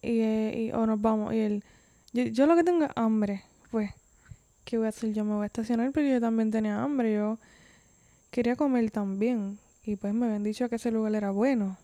Y, 0.01 0.21
eh, 0.21 0.55
y- 0.69 0.73
o 0.73 0.85
nos 0.87 1.01
vamos. 1.01 1.33
Y 1.33 1.39
él, 1.39 1.65
yo, 2.13 2.25
yo 2.25 2.47
lo 2.47 2.57
que 2.57 2.65
tengo 2.65 2.85
es 2.85 2.91
hambre. 2.97 3.45
Pues, 3.71 3.91
¿qué 4.65 4.77
voy 4.79 4.87
a 4.87 4.89
hacer? 4.89 5.13
Yo 5.13 5.25
me 5.25 5.35
voy 5.35 5.45
a 5.45 5.47
estacionar 5.47 5.93
porque 5.93 6.11
yo 6.11 6.21
también 6.21 6.51
tenía 6.51 6.83
hambre. 6.83 7.15
Yo 7.15 7.39
quería 8.33 8.57
comer 8.57 8.91
también. 8.91 9.59
Y 9.85 9.97
pues 9.97 10.13
me 10.15 10.27
habían 10.27 10.43
dicho 10.43 10.69
que 10.69 10.77
ese 10.77 10.91
lugar 10.91 11.15
era 11.15 11.31
bueno. 11.31 11.77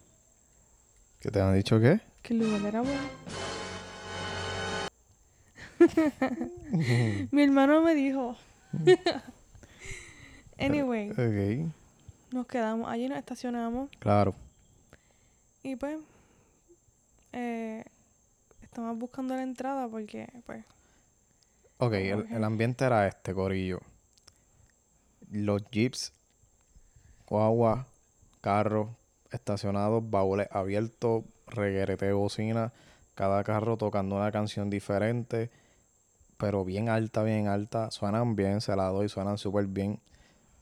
¿Qué 1.20 1.30
te 1.30 1.40
han 1.40 1.54
dicho 1.54 1.80
qué? 1.80 2.00
Que 2.22 2.34
el 2.34 2.40
lugar 2.40 2.64
era 2.64 2.80
bueno. 2.82 3.08
Mi 7.30 7.42
hermano 7.42 7.82
me 7.82 7.94
dijo. 7.94 8.36
anyway, 10.58 11.10
Ok, 11.10 11.72
nos 12.32 12.46
quedamos 12.46 12.88
allí, 12.90 13.08
nos 13.08 13.18
estacionamos. 13.18 13.90
claro. 13.98 14.34
Y 15.62 15.76
pues, 15.76 15.98
eh, 17.32 17.84
estamos 18.62 18.96
buscando 18.98 19.34
la 19.34 19.42
entrada 19.42 19.88
porque, 19.88 20.28
pues, 20.46 20.64
Ok, 21.78 21.92
el, 21.94 22.26
el 22.32 22.44
ambiente 22.44 22.84
era 22.84 23.06
este, 23.06 23.34
Corillo. 23.34 23.80
Los 25.30 25.62
jeeps, 25.70 26.12
guagua, 27.26 27.86
carros 28.40 28.88
estacionados, 29.30 30.08
baúles 30.08 30.48
abiertos, 30.50 31.24
reguerete 31.46 32.06
de 32.06 32.12
bocina, 32.12 32.72
cada 33.14 33.42
carro 33.44 33.76
tocando 33.76 34.16
una 34.16 34.30
canción 34.32 34.70
diferente, 34.70 35.50
pero 36.36 36.64
bien 36.64 36.88
alta, 36.88 37.22
bien 37.22 37.48
alta. 37.48 37.90
Suenan 37.90 38.36
bien, 38.36 38.60
se 38.60 38.76
la 38.76 38.88
doy, 38.88 39.08
suenan 39.08 39.38
súper 39.38 39.66
bien. 39.66 40.00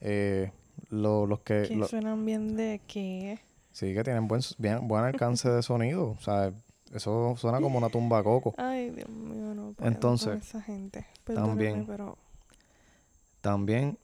Eh, 0.00 0.50
lo- 0.90 1.26
los 1.26 1.40
que... 1.40 1.64
que 1.68 1.76
lo- 1.76 1.86
suenan 1.86 2.24
bien 2.24 2.56
de 2.56 2.80
qué. 2.86 3.38
sí, 3.72 3.92
que 3.94 4.02
tienen 4.04 4.26
buen, 4.28 4.40
bien, 4.58 4.86
buen 4.88 5.04
alcance 5.04 5.48
de 5.50 5.62
sonido. 5.62 6.10
O 6.10 6.20
sea, 6.20 6.52
eso 6.92 7.34
suena 7.36 7.60
como 7.60 7.78
una 7.78 7.90
tumba 7.90 8.22
coco. 8.22 8.54
Ay, 8.56 8.90
Dios 8.90 9.08
mío, 9.08 9.54
no 9.54 9.72
puedo 9.72 9.90
Entonces, 9.90 10.28
con 10.28 10.38
esa 10.38 10.62
gente. 10.62 11.06
También- 11.24 11.84
pero 11.86 12.16
También, 13.40 13.98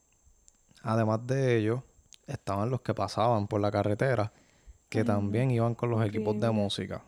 además 0.82 1.26
de 1.26 1.56
ellos, 1.56 1.82
estaban 2.26 2.70
los 2.70 2.80
que 2.82 2.94
pasaban 2.94 3.46
por 3.48 3.60
la 3.60 3.70
carretera, 3.70 4.32
que 4.92 5.04
también 5.04 5.50
iban 5.50 5.74
con 5.74 5.88
los 5.88 6.04
equipos 6.04 6.38
de 6.38 6.50
música. 6.50 7.00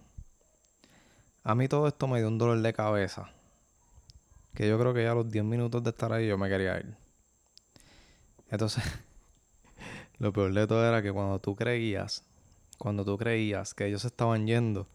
A 1.42 1.54
mí 1.54 1.68
todo 1.68 1.86
esto 1.86 2.08
me 2.08 2.18
dio 2.18 2.28
un 2.28 2.38
dolor 2.38 2.58
de 2.62 2.72
cabeza. 2.72 3.28
Que 4.54 4.66
yo 4.66 4.78
creo 4.78 4.94
que 4.94 5.02
ya 5.02 5.12
a 5.12 5.14
los 5.14 5.30
10 5.30 5.44
minutos 5.44 5.84
de 5.84 5.90
estar 5.90 6.10
ahí 6.10 6.26
yo 6.26 6.38
me 6.38 6.48
quería 6.48 6.78
ir. 6.78 6.96
Entonces, 8.48 8.82
lo 10.18 10.32
peor 10.32 10.54
de 10.54 10.66
todo 10.66 10.82
era 10.82 11.02
que 11.02 11.12
cuando 11.12 11.38
tú 11.40 11.54
creías, 11.54 12.24
cuando 12.78 13.04
tú 13.04 13.18
creías 13.18 13.74
que 13.74 13.84
ellos 13.84 14.00
se 14.00 14.08
estaban 14.08 14.46
yendo, 14.46 14.86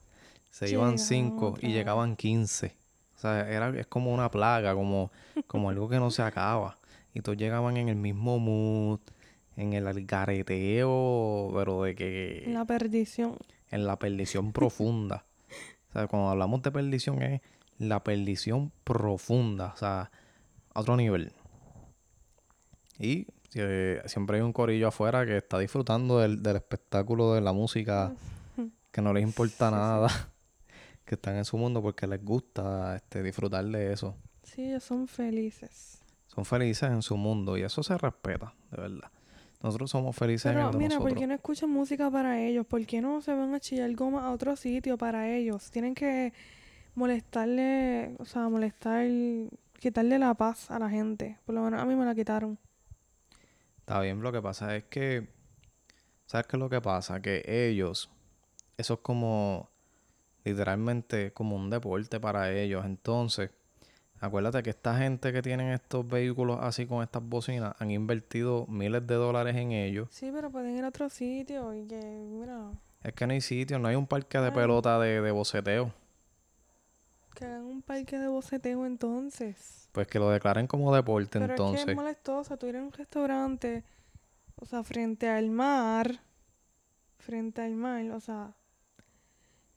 se 0.50 0.68
iban 0.68 0.98
Llegaban 0.98 0.98
5 0.98 1.48
otra 1.48 1.70
y 1.70 1.72
llegaban 1.72 2.16
15. 2.16 2.76
O 3.18 3.20
sea, 3.20 3.48
era, 3.48 3.70
es 3.80 3.86
como 3.86 4.12
una 4.12 4.32
plaga, 4.32 4.74
como, 4.74 5.12
como 5.46 5.70
algo 5.70 5.88
que 5.88 6.00
no 6.00 6.10
se 6.10 6.24
acaba. 6.24 6.80
Y 7.14 7.22
todos 7.22 7.38
llegaban 7.38 7.78
en 7.78 7.90
el 7.90 7.98
mismo 7.98 8.40
mood, 8.40 9.00
en 9.60 9.74
el 9.74 9.88
algareteo, 9.88 11.52
pero 11.54 11.84
de 11.84 11.94
que 11.94 12.46
la 12.48 12.64
perdición. 12.64 13.38
en 13.70 13.86
la 13.86 14.00
perdición 14.00 14.52
profunda. 14.54 15.26
O 15.90 15.94
sea, 15.94 16.08
cuando 16.08 16.30
hablamos 16.30 16.62
de 16.62 16.72
perdición 16.72 17.22
es 17.22 17.42
la 17.78 18.04
perdición 18.04 18.72
profunda, 18.84 19.74
o 19.76 19.78
sea, 19.78 20.12
a 20.74 20.80
otro 20.80 20.96
nivel. 20.96 21.34
Y 22.98 23.28
eh, 23.56 24.02
siempre 24.06 24.38
hay 24.38 24.44
un 24.44 24.54
corillo 24.54 24.88
afuera 24.88 25.26
que 25.26 25.38
está 25.38 25.60
disfrutando 25.60 26.20
del, 26.20 26.42
del 26.42 26.56
espectáculo 26.56 27.34
de 27.34 27.42
la 27.42 27.52
música, 27.52 28.14
que 28.92 29.02
no 29.02 29.12
les 29.14 29.24
importa 29.24 29.72
nada, 29.72 30.10
que 31.06 31.16
están 31.16 31.36
en 31.36 31.46
su 31.46 31.58
mundo 31.58 31.82
porque 31.82 32.08
les 32.08 32.24
gusta 32.24 32.96
este, 32.96 33.22
disfrutar 33.24 33.66
de 33.66 33.92
eso. 33.92 34.16
Sí, 34.44 34.64
ellos 34.64 34.84
son 34.86 35.08
felices. 35.08 36.00
Son 36.28 36.46
felices 36.46 36.90
en 36.90 37.02
su 37.02 37.18
mundo 37.18 37.58
y 37.58 37.64
eso 37.64 37.84
se 37.84 37.98
respeta, 37.98 38.54
de 38.72 38.82
verdad. 38.82 39.12
Nosotros 39.62 39.92
somos 39.92 40.16
felices 40.16 40.46
en 40.46 40.58
Pero 40.58 40.74
mira, 40.74 40.98
¿por 40.98 41.14
qué 41.14 41.28
no 41.28 41.34
escuchan 41.34 41.70
música 41.70 42.10
para 42.10 42.40
ellos? 42.42 42.66
¿Por 42.66 42.86
qué 42.86 43.02
no 43.02 43.22
se 43.22 43.34
van 43.34 43.54
a 43.54 43.60
chillar 43.60 43.94
goma 43.94 44.26
a 44.26 44.32
otro 44.32 44.56
sitio 44.56 44.98
para 44.98 45.30
ellos? 45.30 45.70
Tienen 45.70 45.94
que 45.94 46.32
molestarle, 46.96 48.16
o 48.20 48.26
sea, 48.26 48.48
molestar, 48.48 49.06
quitarle 49.78 50.18
la 50.18 50.34
paz 50.34 50.72
a 50.72 50.80
la 50.80 50.90
gente. 50.90 51.38
Por 51.46 51.56
lo 51.56 51.64
menos 51.64 51.82
a 51.82 51.86
mí 51.86 51.96
me 51.96 52.06
la 52.06 52.16
quitaron. 52.16 52.58
Está 53.80 54.00
bien, 54.00 54.22
lo 54.22 54.32
que 54.32 54.42
pasa 54.42 54.76
es 54.78 54.86
que, 54.86 55.28
¿sabes 56.26 56.48
qué 56.48 56.56
es 56.56 56.60
lo 56.60 56.70
que 56.70 56.80
pasa? 56.80 57.22
Que 57.22 57.44
ellos, 57.46 58.10
eso 58.78 58.94
es 58.94 59.00
como, 59.02 59.70
literalmente, 60.46 61.34
como 61.34 61.58
un 61.58 61.70
deporte 61.70 62.20
para 62.22 62.52
ellos. 62.54 62.86
Entonces, 62.86 63.50
acuérdate 64.20 64.62
que 64.64 64.70
esta 64.70 64.98
gente 64.98 65.32
que 65.34 65.42
tienen 65.42 65.70
estos 65.70 66.08
vehículos 66.08 66.60
así 66.62 66.86
con 66.86 67.04
estas 67.04 67.24
bocinas 67.24 67.74
han 67.80 67.92
invertido 67.92 68.66
miles 68.68 69.06
de 69.08 69.16
dólares 69.16 69.56
en 69.56 69.72
ellos. 69.72 70.08
Sí, 70.12 70.30
pero 70.34 70.52
pueden 70.52 70.76
ir 70.78 70.84
a 70.84 70.90
otro 70.90 71.10
sitio 71.10 71.74
y 71.74 71.86
que, 71.88 72.00
mira, 72.30 72.72
Es 73.04 73.14
que 73.14 73.26
no 73.28 73.34
hay 73.34 73.42
sitio, 73.42 73.80
no 73.80 73.88
hay 73.88 73.96
un 73.96 74.08
parque 74.08 74.38
de 74.40 74.52
pelota 74.52 75.00
de, 75.00 75.22
de 75.22 75.32
boceteo. 75.32 75.94
que 77.36 77.46
hagan 77.46 77.64
un 77.66 77.82
parque 77.82 78.18
de 78.20 78.28
boceteo 78.28 78.86
entonces. 78.86 79.88
Pues 79.94 80.08
que 80.08 80.20
lo 80.20 80.30
declaren 80.30 80.68
como 80.68 80.94
deporte 80.94 81.40
Pero 81.40 81.46
es 81.46 81.48
que 81.50 81.54
entonces. 81.54 81.88
es 81.88 81.96
molestoso. 81.96 82.58
Tú 82.58 82.68
ir 82.68 82.76
a 82.78 82.84
un 82.84 82.92
restaurante, 82.92 83.84
o 84.58 84.66
sea, 84.66 84.84
frente 84.84 85.30
al 85.30 85.50
mar, 85.50 86.20
frente 87.18 87.62
al 87.62 87.76
mar, 87.76 88.04
o 88.12 88.20
sea, 88.20 88.54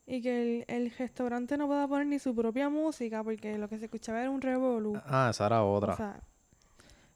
y 0.07 0.21
que 0.21 0.43
el, 0.43 0.65
el 0.69 0.91
restaurante 0.91 1.57
no 1.57 1.67
pueda 1.67 1.87
poner 1.87 2.07
ni 2.07 2.19
su 2.19 2.35
propia 2.35 2.69
música 2.69 3.23
porque 3.23 3.57
lo 3.59 3.69
que 3.69 3.79
se 3.79 3.85
escuchaba 3.85 4.21
era 4.21 4.31
un 4.31 4.41
revolú. 4.41 5.01
Ah, 5.05 5.29
esa 5.31 5.47
era 5.47 5.63
otra. 5.63 5.95
O 5.95 5.97
sea, 5.97 6.21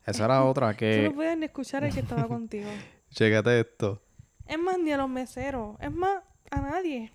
esa 0.06 0.24
era 0.24 0.44
otra 0.44 0.72
tú 0.72 0.78
que... 0.78 1.08
no 1.08 1.14
podías 1.14 1.36
ni 1.36 1.46
escuchar 1.46 1.84
el 1.84 1.92
que 1.92 2.00
estaba 2.00 2.26
contigo. 2.28 2.68
Chécate 3.10 3.60
esto. 3.60 4.02
Es 4.46 4.58
más, 4.58 4.78
ni 4.78 4.92
a 4.92 4.96
los 4.96 5.08
meseros. 5.08 5.76
Es 5.80 5.90
más, 5.92 6.22
a 6.50 6.60
nadie. 6.60 7.10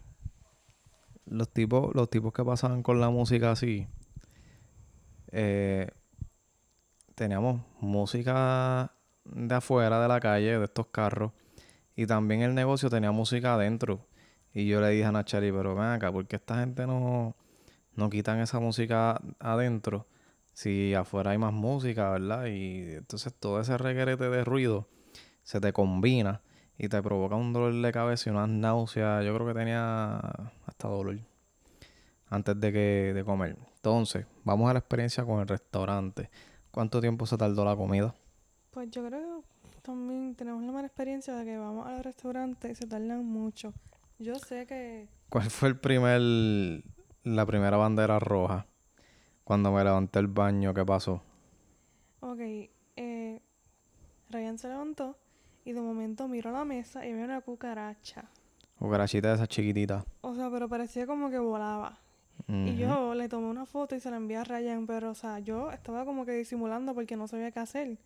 los 1.26 1.50
tipos, 1.50 1.96
los 1.96 2.10
tipos 2.10 2.34
que 2.34 2.44
pasaban 2.44 2.84
con 2.84 3.00
la 3.00 3.10
música 3.10 3.52
así, 3.52 3.88
eh, 5.32 5.88
teníamos 7.16 7.62
música 7.80 8.92
de 9.24 9.56
afuera 9.56 10.02
de 10.02 10.08
la 10.10 10.20
calle, 10.20 10.60
de 10.60 10.66
estos 10.66 10.88
carros, 10.88 11.32
y 11.96 12.06
también 12.06 12.42
el 12.42 12.54
negocio 12.54 12.90
tenía 12.90 13.12
música 13.12 13.54
adentro. 13.54 14.06
Y 14.54 14.68
yo 14.68 14.82
le 14.82 14.90
dije 14.90 15.06
a 15.06 15.12
Nachari, 15.12 15.52
pero 15.52 15.76
ven 15.76 15.86
acá, 15.86 16.12
¿por 16.12 16.28
qué 16.28 16.36
esta 16.36 16.60
gente 16.60 16.86
no, 16.86 17.36
no 17.96 18.10
quitan 18.10 18.40
esa 18.40 18.60
música 18.60 19.22
adentro? 19.40 20.08
si 20.54 20.94
afuera 20.94 21.32
hay 21.32 21.38
más 21.38 21.54
música, 21.54 22.12
¿verdad? 22.12 22.46
Y 22.46 22.94
entonces 22.94 23.34
todo 23.34 23.60
ese 23.60 23.78
reguerete 23.78 24.30
de 24.30 24.44
ruido 24.44 24.88
se 25.44 25.60
te 25.60 25.74
combina 25.74 26.42
y 26.78 26.90
te 26.90 27.02
provoca 27.02 27.36
un 27.36 27.54
dolor 27.54 27.74
de 27.74 27.92
cabeza 27.92 28.30
y 28.30 28.34
unas 28.34 28.50
náuseas. 28.50 29.26
Yo 29.26 29.34
creo 29.34 29.48
que 29.48 29.54
tenía 29.54 30.18
hasta 30.66 30.88
dolor 30.88 31.20
antes 32.30 32.60
de 32.60 32.72
que 32.72 33.12
de 33.14 33.24
comer. 33.24 33.58
Entonces, 33.76 34.26
vamos 34.44 34.70
a 34.70 34.74
la 34.74 34.80
experiencia 34.80 35.26
con 35.26 35.42
el 35.42 35.48
restaurante. 35.48 36.30
¿Cuánto 36.72 37.02
tiempo 37.02 37.26
se 37.26 37.38
tardó 37.38 37.66
la 37.66 37.76
comida? 37.76 38.14
Pues 38.72 38.90
yo 38.90 39.06
creo 39.06 39.44
que 39.70 39.82
también 39.82 40.36
tenemos 40.36 40.64
la 40.64 40.72
mala 40.72 40.88
experiencia 40.88 41.36
de 41.36 41.44
que 41.44 41.58
vamos 41.58 41.88
al 41.88 42.04
restaurante 42.04 42.72
y 42.72 42.76
se 42.76 42.88
tardan 42.88 43.26
mucho. 43.26 43.74
Yo 44.22 44.36
sé 44.36 44.68
que... 44.68 45.08
¿Cuál 45.30 45.50
fue 45.50 45.70
el 45.70 45.80
primer, 45.80 46.22
la 47.24 47.46
primera 47.48 47.78
bandera 47.78 48.20
roja? 48.20 48.68
Cuando 49.44 49.72
me 49.72 49.84
levanté 49.84 50.20
el 50.20 50.28
baño, 50.28 50.76
¿qué 50.76 50.86
pasó? 50.86 51.24
Ok, 52.20 52.40
eh, 52.98 53.42
Ryan 54.30 54.60
se 54.60 54.68
levantó 54.68 55.18
y 55.66 55.72
de 55.72 55.82
momento 55.82 56.28
miró 56.28 56.52
la 56.52 56.64
mesa 56.66 57.04
y 57.04 57.14
vio 57.14 57.24
una 57.24 57.42
cucaracha. 57.42 58.30
Cucarachita 58.78 59.30
de 59.30 59.36
esas 59.36 59.48
chiquititas. 59.48 60.06
O 60.22 60.36
sea, 60.36 60.52
pero 60.52 60.70
parecía 60.70 61.08
como 61.08 61.32
que 61.32 61.40
volaba. 61.40 61.98
Y 62.48 62.76
yo 62.76 63.16
le 63.16 63.28
tomé 63.28 63.48
una 63.48 63.66
foto 63.66 63.96
y 63.96 64.00
se 64.00 64.12
la 64.12 64.18
envié 64.18 64.38
a 64.38 64.44
Ryan, 64.44 64.86
pero 64.86 65.12
o 65.12 65.16
sea, 65.16 65.40
yo 65.40 65.72
estaba 65.72 66.06
como 66.06 66.26
que 66.26 66.34
disimulando 66.34 66.94
porque 66.94 67.16
no 67.16 67.28
sabía 67.28 67.52
qué 67.52 67.60
hacer. 67.60 67.98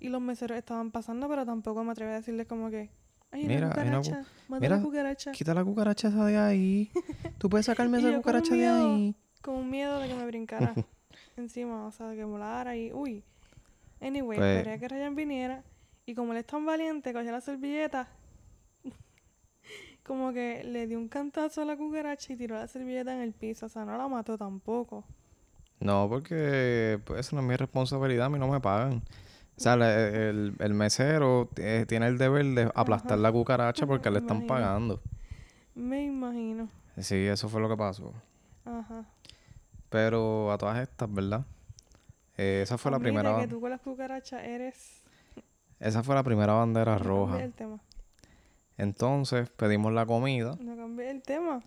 Y 0.00 0.08
los 0.08 0.20
meseros 0.20 0.58
estaban 0.58 0.90
pasando, 0.90 1.28
pero 1.28 1.46
tampoco 1.46 1.84
me 1.84 1.92
atreví 1.92 2.10
a 2.10 2.14
decirles 2.14 2.46
como 2.46 2.70
que, 2.70 2.90
ay, 3.32 3.46
Mira, 3.46 3.66
una 3.66 3.66
una 3.66 3.74
cucaracha, 4.00 4.24
mata 4.48 4.60
mira, 4.60 4.76
la 4.76 4.82
cucaracha. 4.82 5.32
Quita 5.32 5.54
la 5.54 5.64
cucaracha 5.64 6.08
esa 6.08 6.24
de 6.24 6.38
ahí. 6.38 6.90
Tú 7.38 7.48
puedes 7.50 7.66
sacarme 7.66 7.98
esa 7.98 8.14
cucaracha 8.16 8.54
de 8.54 8.68
ahí. 8.68 9.16
Con 9.40 9.54
un 9.56 9.70
miedo 9.70 9.98
de 9.98 10.08
que 10.08 10.14
me 10.14 10.24
brincara 10.26 10.74
encima, 11.36 11.86
o 11.86 11.90
sea, 11.90 12.08
de 12.08 12.16
que 12.16 12.24
volara 12.24 12.76
y, 12.76 12.92
uy. 12.92 13.24
Anyway, 14.00 14.38
Pues- 14.38 14.56
esperé 14.58 14.74
a 14.74 14.78
que 14.78 14.88
Ryan 14.88 15.14
viniera 15.16 15.64
y 16.06 16.14
como 16.14 16.32
él 16.32 16.38
es 16.38 16.46
tan 16.46 16.64
valiente, 16.66 17.12
cogió 17.12 17.30
la 17.32 17.40
servilleta, 17.40 18.08
como 20.04 20.32
que 20.32 20.64
le 20.64 20.86
dio 20.86 20.98
un 20.98 21.08
cantazo 21.08 21.62
a 21.62 21.64
la 21.64 21.76
cucaracha 21.76 22.32
y 22.32 22.36
tiró 22.36 22.56
la 22.56 22.66
servilleta 22.66 23.14
en 23.14 23.20
el 23.20 23.32
piso, 23.32 23.66
o 23.66 23.68
sea, 23.68 23.84
no 23.84 23.96
la 23.96 24.08
mató 24.08 24.36
tampoco. 24.36 25.04
No, 25.80 26.08
porque 26.08 27.00
pues, 27.04 27.20
eso 27.26 27.36
no 27.36 27.42
es 27.42 27.48
mi 27.48 27.56
responsabilidad, 27.56 28.26
a 28.26 28.30
mí 28.30 28.38
no 28.38 28.48
me 28.48 28.60
pagan. 28.60 29.02
O 29.56 29.60
sea, 29.62 29.74
el, 29.74 30.54
el 30.58 30.74
mesero 30.74 31.48
eh, 31.56 31.84
tiene 31.86 32.06
el 32.08 32.18
deber 32.18 32.44
de 32.46 32.70
aplastar 32.74 33.12
Ajá. 33.12 33.22
la 33.22 33.32
cucaracha 33.32 33.86
porque 33.86 34.10
le 34.10 34.18
están 34.20 34.46
pagando. 34.46 35.00
Me 35.74 36.04
imagino. 36.04 36.68
Sí, 36.98 37.16
eso 37.26 37.48
fue 37.48 37.60
lo 37.60 37.68
que 37.68 37.76
pasó. 37.76 38.12
Ajá. 38.64 39.04
Pero 39.88 40.50
a 40.52 40.58
todas 40.58 40.78
estas, 40.78 41.12
¿verdad? 41.12 41.44
Eh, 42.38 42.60
esa 42.62 42.78
fue 42.78 42.90
la 42.90 42.96
Admite 42.96 43.12
primera 43.12 43.38
que 43.40 43.46
tú 43.48 43.60
con 43.60 43.70
las 43.70 43.80
cucarachas 43.80 44.42
eres... 44.42 45.02
esa 45.80 46.02
fue 46.02 46.14
la 46.14 46.22
primera 46.22 46.54
bandera 46.54 46.96
No 46.96 47.04
roja. 47.04 47.42
el 47.42 47.52
tema. 47.52 47.78
Entonces 48.78 49.50
pedimos 49.50 49.92
la 49.92 50.06
comida. 50.06 50.56
No 50.60 50.76
cambies 50.76 51.10
el 51.10 51.22
tema. 51.22 51.62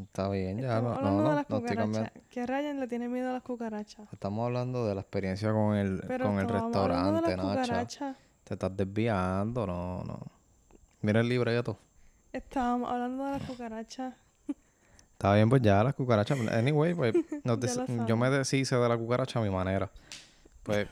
Está 0.00 0.28
bien, 0.30 0.58
ya 0.58 0.78
Estamos 0.78 1.00
no, 1.00 1.10
no, 1.10 1.22
no, 1.22 1.28
de 1.30 1.34
las 1.36 1.50
no 1.50 1.56
estoy 1.58 1.76
cambiando. 1.76 1.98
cucarachas. 2.10 2.22
Que 2.30 2.46
Ryan 2.46 2.80
le 2.80 2.88
tiene 2.88 3.08
miedo 3.08 3.28
a 3.30 3.32
las 3.34 3.42
cucarachas. 3.42 4.12
Estamos 4.12 4.46
hablando 4.46 4.86
de 4.86 4.94
la 4.94 5.00
experiencia 5.02 5.52
con 5.52 5.76
el, 5.76 6.02
Pero 6.08 6.26
con 6.26 6.38
el 6.38 6.46
de 6.46 6.52
restaurante, 6.52 7.20
las 7.22 7.36
Nacha. 7.36 7.42
cucarachas. 7.42 8.16
Te 8.44 8.54
estás 8.54 8.76
desviando, 8.76 9.66
no, 9.66 10.02
no. 10.04 10.18
Mira 11.02 11.20
el 11.20 11.28
libreto. 11.28 11.78
Estábamos 12.32 12.90
hablando 12.90 13.26
de 13.26 13.30
las 13.32 13.42
cucarachas. 13.42 14.14
Está 15.12 15.34
bien, 15.34 15.48
pues 15.50 15.60
ya 15.62 15.84
las 15.84 15.94
cucarachas. 15.94 16.38
Anyway, 16.48 16.94
pues 16.94 17.14
nos 17.44 17.58
yo 18.06 18.16
me 18.16 18.30
deshice 18.30 18.74
de 18.76 18.88
la 18.88 18.96
cucaracha 18.96 19.38
a 19.38 19.42
mi 19.42 19.50
manera. 19.50 19.90
Pues. 20.62 20.88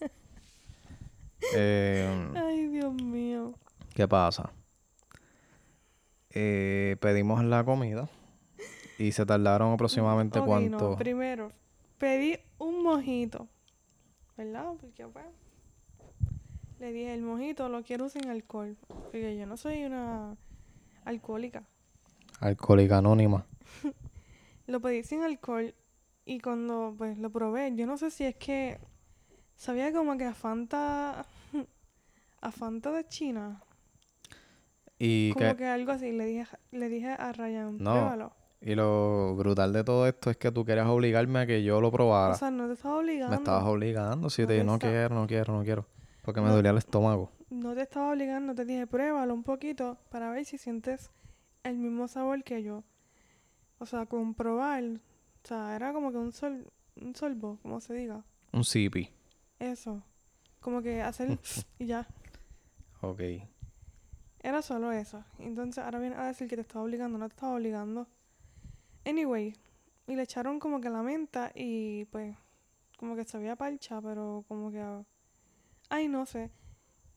eh, 1.54 2.32
Ay, 2.34 2.68
Dios 2.68 2.94
mío. 2.94 3.54
¿Qué 3.94 4.08
pasa? 4.08 4.50
Eh, 6.40 6.96
pedimos 7.00 7.42
la 7.42 7.64
comida 7.64 8.08
y 8.96 9.10
se 9.10 9.26
tardaron 9.26 9.72
aproximadamente 9.72 10.40
cuánto. 10.40 10.90
no. 10.90 10.96
Primero, 10.96 11.50
pedí 11.98 12.38
un 12.58 12.84
mojito. 12.84 13.48
¿Verdad? 14.36 14.74
Porque 14.80 15.04
pues... 15.08 15.24
Le 16.78 16.92
dije, 16.92 17.12
el 17.12 17.22
mojito 17.22 17.68
lo 17.68 17.82
quiero 17.82 18.08
sin 18.08 18.28
alcohol. 18.28 18.76
Porque 18.86 19.36
yo 19.36 19.46
no 19.46 19.56
soy 19.56 19.82
una 19.84 20.36
alcohólica. 21.04 21.64
Alcohólica 22.38 22.98
anónima. 22.98 23.44
Lo 24.68 24.80
pedí 24.80 25.02
sin 25.02 25.22
alcohol 25.22 25.74
y 26.24 26.38
cuando 26.38 26.94
pues 26.96 27.18
lo 27.18 27.30
probé, 27.30 27.74
yo 27.74 27.86
no 27.86 27.96
sé 27.96 28.10
si 28.10 28.24
es 28.24 28.36
que 28.36 28.78
sabía 29.56 29.92
como 29.94 30.16
que 30.18 30.24
a 30.24 30.34
Fanta 30.34 31.24
a 32.42 32.52
Fanta 32.52 32.92
de 32.92 33.08
China, 33.08 33.62
Y, 34.98 35.32
como 35.32 35.50
que, 35.50 35.56
que 35.56 35.66
algo 35.66 35.92
así, 35.92 36.10
le 36.12 36.24
dije 36.26 36.46
le 36.72 36.88
dije 36.88 37.08
a 37.10 37.32
Ryan, 37.32 37.78
No. 37.78 37.92
pruébalo. 37.92 38.32
y 38.60 38.74
lo 38.74 39.36
brutal 39.36 39.72
de 39.72 39.84
todo 39.84 40.06
esto 40.08 40.30
es 40.30 40.36
que 40.36 40.50
tú 40.50 40.64
querías 40.64 40.86
obligarme 40.88 41.38
a 41.40 41.46
que 41.46 41.62
yo 41.62 41.80
lo 41.80 41.92
probara. 41.92 42.34
O 42.34 42.36
sea, 42.38 42.50
no 42.50 42.66
te 42.66 42.72
estaba 42.74 42.96
obligando. 42.96 43.30
me 43.30 43.36
estabas 43.36 43.64
obligando. 43.64 44.30
Si 44.30 44.42
No 44.42 44.48
te 44.48 44.52
dije, 44.54 44.64
no 44.64 44.78
quiero, 44.78 45.14
no 45.14 45.26
quiero, 45.26 45.52
no 45.56 45.62
quiero. 45.64 45.86
Porque 46.22 46.40
me 46.40 46.48
No. 46.48 46.56
dolía 46.56 46.72
el 46.72 46.78
estómago. 46.78 47.30
No 47.50 47.74
te 47.74 47.82
estaba 47.82 48.10
obligando, 48.10 48.54
te 48.54 48.64
dije, 48.64 48.86
pruébalo 48.86 49.32
un 49.32 49.44
poquito 49.44 49.98
para 50.10 50.30
ver 50.30 50.44
si 50.44 50.58
sientes 50.58 51.10
el 51.62 51.78
mismo 51.78 52.08
sabor 52.08 52.42
que 52.42 52.62
yo. 52.62 52.82
O 53.78 53.86
sea, 53.86 54.06
comprobar. 54.06 54.82
O 54.84 55.46
sea, 55.46 55.76
era 55.76 55.92
como 55.92 56.10
que 56.10 56.18
un 56.18 56.32
sol 56.32 56.66
un 57.00 57.14
sorbo, 57.14 57.58
como 57.62 57.80
se 57.80 57.94
diga. 57.94 58.24
Un 58.52 58.64
sipi. 58.64 59.08
Eso. 59.60 60.02
Como 60.60 60.82
que 60.82 61.00
hacer 61.00 61.38
y 61.78 61.86
ya. 61.86 62.06
Ok. 63.00 63.20
Era 64.40 64.62
solo 64.62 64.92
eso. 64.92 65.24
Entonces 65.38 65.82
ahora 65.82 65.98
viene 65.98 66.16
a 66.16 66.26
decir 66.26 66.48
que 66.48 66.56
te 66.56 66.62
estaba 66.62 66.84
obligando. 66.84 67.18
No 67.18 67.28
te 67.28 67.34
estaba 67.34 67.54
obligando. 67.54 68.06
Anyway. 69.04 69.54
Y 70.06 70.14
le 70.14 70.22
echaron 70.22 70.58
como 70.58 70.80
que 70.80 70.88
la 70.88 71.02
menta 71.02 71.52
y 71.54 72.06
pues 72.06 72.34
como 72.96 73.14
que 73.14 73.24
sabía 73.24 73.56
parcha, 73.56 74.00
pero 74.00 74.44
como 74.48 74.70
que... 74.70 74.82
Ay, 75.90 76.08
no 76.08 76.26
sé. 76.26 76.50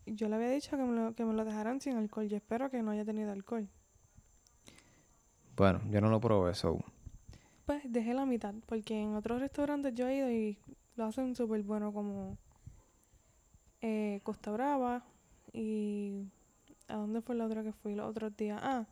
Yo 0.05 0.27
le 0.29 0.35
había 0.35 0.49
dicho 0.49 0.71
que 0.77 0.83
me, 0.83 0.93
lo, 0.93 1.15
que 1.15 1.25
me 1.25 1.33
lo 1.33 1.45
dejaran 1.45 1.79
sin 1.79 1.97
alcohol. 1.97 2.27
Yo 2.27 2.37
espero 2.37 2.69
que 2.69 2.81
no 2.83 2.91
haya 2.91 3.05
tenido 3.05 3.31
alcohol. 3.31 3.69
Bueno, 5.55 5.81
yo 5.89 6.01
no 6.01 6.09
lo 6.09 6.19
probé, 6.19 6.53
so. 6.53 6.79
Pues 7.65 7.83
dejé 7.85 8.13
la 8.13 8.25
mitad, 8.25 8.53
porque 8.65 8.99
en 8.99 9.15
otros 9.15 9.39
restaurantes 9.39 9.93
yo 9.93 10.07
he 10.07 10.17
ido 10.17 10.31
y 10.31 10.57
lo 10.95 11.05
hacen 11.05 11.35
súper 11.35 11.63
bueno 11.63 11.93
como 11.93 12.37
eh, 13.81 14.19
Costa 14.23 14.51
Brava 14.51 15.03
y 15.53 16.27
¿a 16.91 16.97
dónde 16.97 17.21
fue 17.21 17.35
la 17.35 17.45
otra 17.45 17.63
que 17.63 17.71
fui 17.71 17.95
los 17.95 18.09
otros 18.09 18.35
días? 18.35 18.59
Ah, 18.61 18.85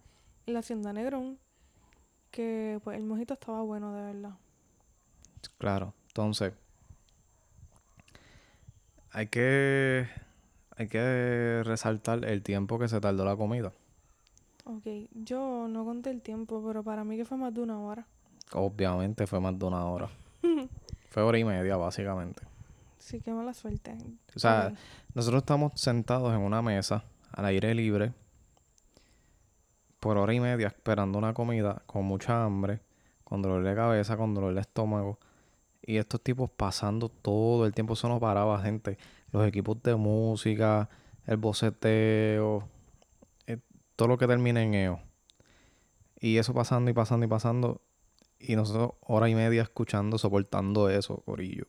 en 0.46 0.54
la 0.54 0.60
Hacienda 0.60 0.94
Negrón, 0.94 1.38
que 2.32 2.80
pues 2.84 2.98
el 2.98 3.04
mojito 3.04 3.34
estaba 3.34 3.62
bueno 3.62 3.94
de 3.94 4.02
verdad. 4.02 4.38
Claro. 5.58 5.94
Entonces, 6.08 6.54
hay 9.12 9.28
que, 9.28 10.08
hay 10.76 10.88
que 10.88 11.62
resaltar 11.66 12.26
el 12.26 12.42
tiempo 12.44 12.80
que 12.80 12.88
se 12.88 13.00
tardó 13.00 13.26
la 13.26 13.36
comida. 13.36 13.72
Ok, 14.66 14.86
yo 15.14 15.68
no 15.68 15.86
conté 15.86 16.12
el 16.12 16.22
tiempo, 16.22 16.64
pero 16.66 16.84
para 16.84 17.04
mí 17.04 17.18
que 17.18 17.26
fue 17.26 17.38
más 17.38 17.54
de 17.54 17.62
una 17.62 17.80
hora. 17.80 18.06
Obviamente 18.54 19.28
fue 19.28 19.40
más 19.40 19.58
de 19.58 19.66
una 19.66 19.86
hora. 19.86 20.10
fue 21.10 21.24
hora 21.24 21.38
y 21.38 21.44
media, 21.44 21.78
básicamente. 21.78 22.44
Sí, 23.00 23.22
qué 23.22 23.32
mala 23.32 23.54
suerte. 23.54 23.98
O 24.36 24.40
sea, 24.40 24.74
nosotros 25.14 25.42
estamos 25.42 25.72
sentados 25.76 26.34
en 26.34 26.42
una 26.42 26.62
mesa, 26.62 27.04
al 27.32 27.46
aire 27.46 27.74
libre, 27.76 28.14
por 30.00 30.18
hora 30.18 30.34
y 30.34 30.40
media, 30.40 30.68
esperando 30.68 31.18
una 31.18 31.34
comida, 31.34 31.84
con 31.86 32.06
mucha 32.06 32.44
hambre, 32.44 32.82
con 33.24 33.42
dolor 33.42 33.64
de 33.64 33.76
cabeza, 33.76 34.18
con 34.18 34.34
dolor 34.34 34.54
de 34.54 34.62
estómago. 34.62 35.20
Y 35.82 35.98
estos 35.98 36.22
tipos 36.22 36.50
pasando 36.50 37.10
todo 37.10 37.66
el 37.66 37.74
tiempo, 37.74 37.94
eso 37.94 38.08
no 38.08 38.20
paraba, 38.20 38.62
gente. 38.62 38.98
Los 39.32 39.48
equipos 39.48 39.82
de 39.84 39.96
música, 39.96 40.90
el 41.26 41.38
boceteo, 41.38 42.68
eh, 43.48 43.58
todo 43.96 44.08
lo 44.08 44.18
que 44.18 44.28
termina 44.28 44.62
en 44.62 44.74
EO. 44.74 45.00
Y 46.20 46.38
eso 46.38 46.54
pasando 46.54 46.92
y 46.92 46.94
pasando 46.94 47.26
y 47.26 47.30
pasando. 47.30 47.82
Y 48.40 48.56
nosotros 48.56 48.92
hora 49.02 49.30
y 49.30 49.36
media 49.36 49.64
escuchando, 49.64 50.18
soportando 50.18 50.90
eso, 50.90 51.18
Corillo. 51.26 51.66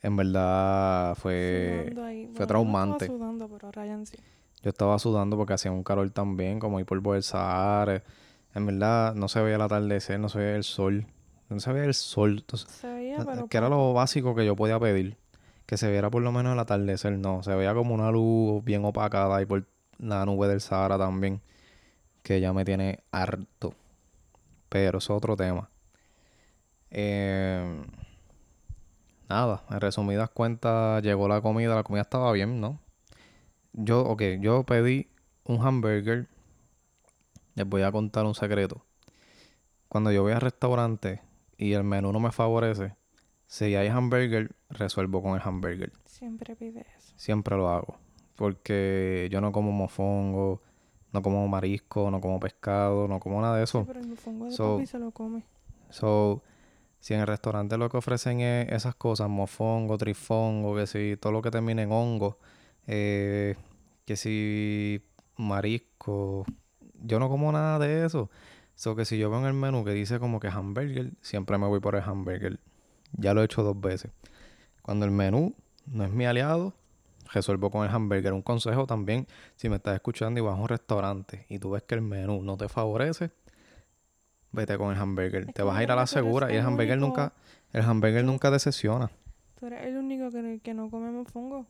En 0.00 0.16
verdad 0.16 1.14
fue... 1.16 1.92
ahí. 2.04 2.26
fue 2.26 2.32
Bueno, 2.32 2.46
traumante. 2.46 3.04
estaba 3.06 3.18
sudando, 3.18 3.48
pero 3.48 3.72
Ryan 3.72 4.06
sí. 4.06 4.16
Yo 4.62 4.70
estaba 4.70 4.98
sudando 4.98 5.36
porque 5.36 5.52
hacía 5.54 5.70
un 5.70 5.84
calor 5.84 6.10
también, 6.10 6.58
como 6.58 6.80
ir 6.80 6.86
por 6.86 7.16
el 7.16 7.22
Sahara. 7.22 8.02
En 8.54 8.66
verdad, 8.66 9.14
no 9.14 9.28
se 9.28 9.40
veía 9.40 9.56
el 9.56 9.62
atardecer, 9.62 10.18
no 10.18 10.28
se 10.28 10.38
veía 10.38 10.56
el 10.56 10.64
sol. 10.64 11.06
No 11.48 11.60
se 11.60 11.72
veía 11.72 11.86
el 11.86 11.94
sol. 11.94 12.38
Entonces, 12.40 12.68
Se 12.70 12.92
veía, 12.92 13.18
pero 13.24 13.46
que 13.48 13.56
era 13.56 13.68
lo 13.68 13.92
básico 13.92 14.34
que 14.34 14.44
yo 14.44 14.56
podía 14.56 14.78
pedir. 14.80 15.16
Que 15.66 15.76
se 15.76 15.90
viera 15.90 16.10
por 16.10 16.22
lo 16.22 16.32
menos 16.32 16.54
el 16.54 16.58
atardecer. 16.58 17.12
No, 17.18 17.42
se 17.42 17.54
veía 17.54 17.74
como 17.74 17.94
una 17.94 18.10
luz 18.10 18.64
bien 18.64 18.84
opacada 18.84 19.36
ahí 19.36 19.46
por 19.46 19.66
la 19.98 20.24
nube 20.26 20.48
del 20.48 20.60
Sahara 20.60 20.98
también. 20.98 21.40
Que 22.22 22.40
ya 22.40 22.52
me 22.52 22.64
tiene 22.64 23.00
harto. 23.12 23.74
Pero 24.68 24.98
eso 24.98 25.14
es 25.14 25.16
otro 25.16 25.36
tema. 25.36 25.70
Eh, 26.90 27.82
nada, 29.28 29.62
en 29.70 29.80
resumidas 29.80 30.30
cuentas, 30.30 31.02
llegó 31.02 31.28
la 31.28 31.40
comida, 31.40 31.74
la 31.74 31.82
comida 31.82 32.02
estaba 32.02 32.32
bien, 32.32 32.60
¿no? 32.60 32.80
Yo, 33.72 34.00
ok, 34.02 34.22
yo 34.40 34.64
pedí 34.64 35.08
un 35.44 35.64
hamburger. 35.64 36.28
Les 37.54 37.66
voy 37.66 37.82
a 37.82 37.92
contar 37.92 38.24
un 38.24 38.34
secreto. 38.34 38.84
Cuando 39.88 40.12
yo 40.12 40.22
voy 40.22 40.32
al 40.32 40.40
restaurante 40.40 41.22
y 41.56 41.72
el 41.72 41.84
menú 41.84 42.12
no 42.12 42.20
me 42.20 42.30
favorece, 42.30 42.94
si 43.46 43.74
hay 43.74 43.88
hamburger, 43.88 44.54
resuelvo 44.68 45.22
con 45.22 45.34
el 45.34 45.42
hamburger. 45.42 45.92
Siempre 46.04 46.54
pide 46.56 46.86
eso. 46.96 47.12
Siempre 47.16 47.56
lo 47.56 47.68
hago. 47.68 47.96
Porque 48.36 49.28
yo 49.32 49.40
no 49.40 49.50
como 49.50 49.72
mofongo, 49.72 50.62
no 51.12 51.22
como 51.22 51.46
marisco, 51.48 52.10
no 52.10 52.20
como 52.20 52.38
pescado, 52.38 53.08
no 53.08 53.18
como 53.18 53.40
nada 53.40 53.56
de 53.56 53.64
eso. 53.64 53.80
Sí, 53.80 53.84
pero 53.86 54.00
el 54.00 54.06
mofongo 54.08 54.44
de 54.44 54.50
So- 54.52 54.76
papi 54.76 54.86
se 54.86 54.98
lo 54.98 55.10
come. 55.10 55.42
So, 55.90 56.42
si 57.00 57.14
en 57.14 57.20
el 57.20 57.26
restaurante 57.26 57.78
lo 57.78 57.88
que 57.88 57.96
ofrecen 57.96 58.40
es 58.40 58.70
esas 58.70 58.94
cosas, 58.94 59.28
mofongo, 59.28 59.96
trifongo, 59.96 60.76
que 60.76 60.86
si 60.86 61.16
todo 61.16 61.32
lo 61.32 61.40
que 61.42 61.50
termine 61.50 61.82
en 61.82 61.92
hongo, 61.92 62.38
eh, 62.88 63.54
que 64.04 64.16
si 64.16 65.04
marisco, 65.36 66.44
yo 67.00 67.18
no 67.20 67.28
como 67.28 67.52
nada 67.52 67.78
de 67.78 68.04
eso. 68.04 68.30
So 68.74 68.96
que 68.96 69.04
si 69.04 69.18
yo 69.18 69.30
veo 69.30 69.40
en 69.40 69.46
el 69.46 69.54
menú 69.54 69.84
que 69.84 69.92
dice 69.92 70.18
como 70.18 70.40
que 70.40 70.48
hamburger, 70.48 71.12
siempre 71.20 71.58
me 71.58 71.66
voy 71.66 71.80
por 71.80 71.94
el 71.94 72.02
hamburger. 72.02 72.58
Ya 73.12 73.34
lo 73.34 73.42
he 73.42 73.44
hecho 73.44 73.62
dos 73.62 73.80
veces. 73.80 74.10
Cuando 74.82 75.04
el 75.04 75.10
menú 75.10 75.54
no 75.86 76.04
es 76.04 76.10
mi 76.10 76.24
aliado, 76.26 76.74
resuelvo 77.32 77.70
con 77.70 77.84
el 77.86 77.94
hamburger. 77.94 78.32
Un 78.32 78.42
consejo 78.42 78.86
también, 78.86 79.26
si 79.56 79.68
me 79.68 79.76
estás 79.76 79.94
escuchando 79.94 80.40
y 80.40 80.42
vas 80.42 80.56
a 80.56 80.60
un 80.60 80.68
restaurante 80.68 81.44
y 81.48 81.58
tú 81.58 81.70
ves 81.70 81.82
que 81.82 81.94
el 81.96 82.02
menú 82.02 82.42
no 82.42 82.56
te 82.56 82.68
favorece, 82.68 83.30
vete 84.52 84.78
con 84.78 84.92
el 84.94 84.98
hamburger. 85.00 85.44
Es 85.48 85.54
te 85.54 85.62
vas 85.62 85.76
a 85.76 85.82
ir 85.82 85.90
a 85.90 85.96
la 85.96 86.06
segura 86.06 86.52
y 86.52 86.56
el 86.56 86.64
hamburger 86.64 86.98
único- 86.98 87.06
nunca, 87.08 87.32
el 87.72 87.82
hamburger 87.82 88.24
nunca 88.24 88.50
decepciona. 88.50 89.10
Tú 89.58 89.66
eres 89.66 89.86
el 89.86 89.96
único 89.96 90.30
que, 90.30 90.60
que 90.62 90.72
no 90.74 90.88
come 90.90 91.10
mofongo. 91.10 91.66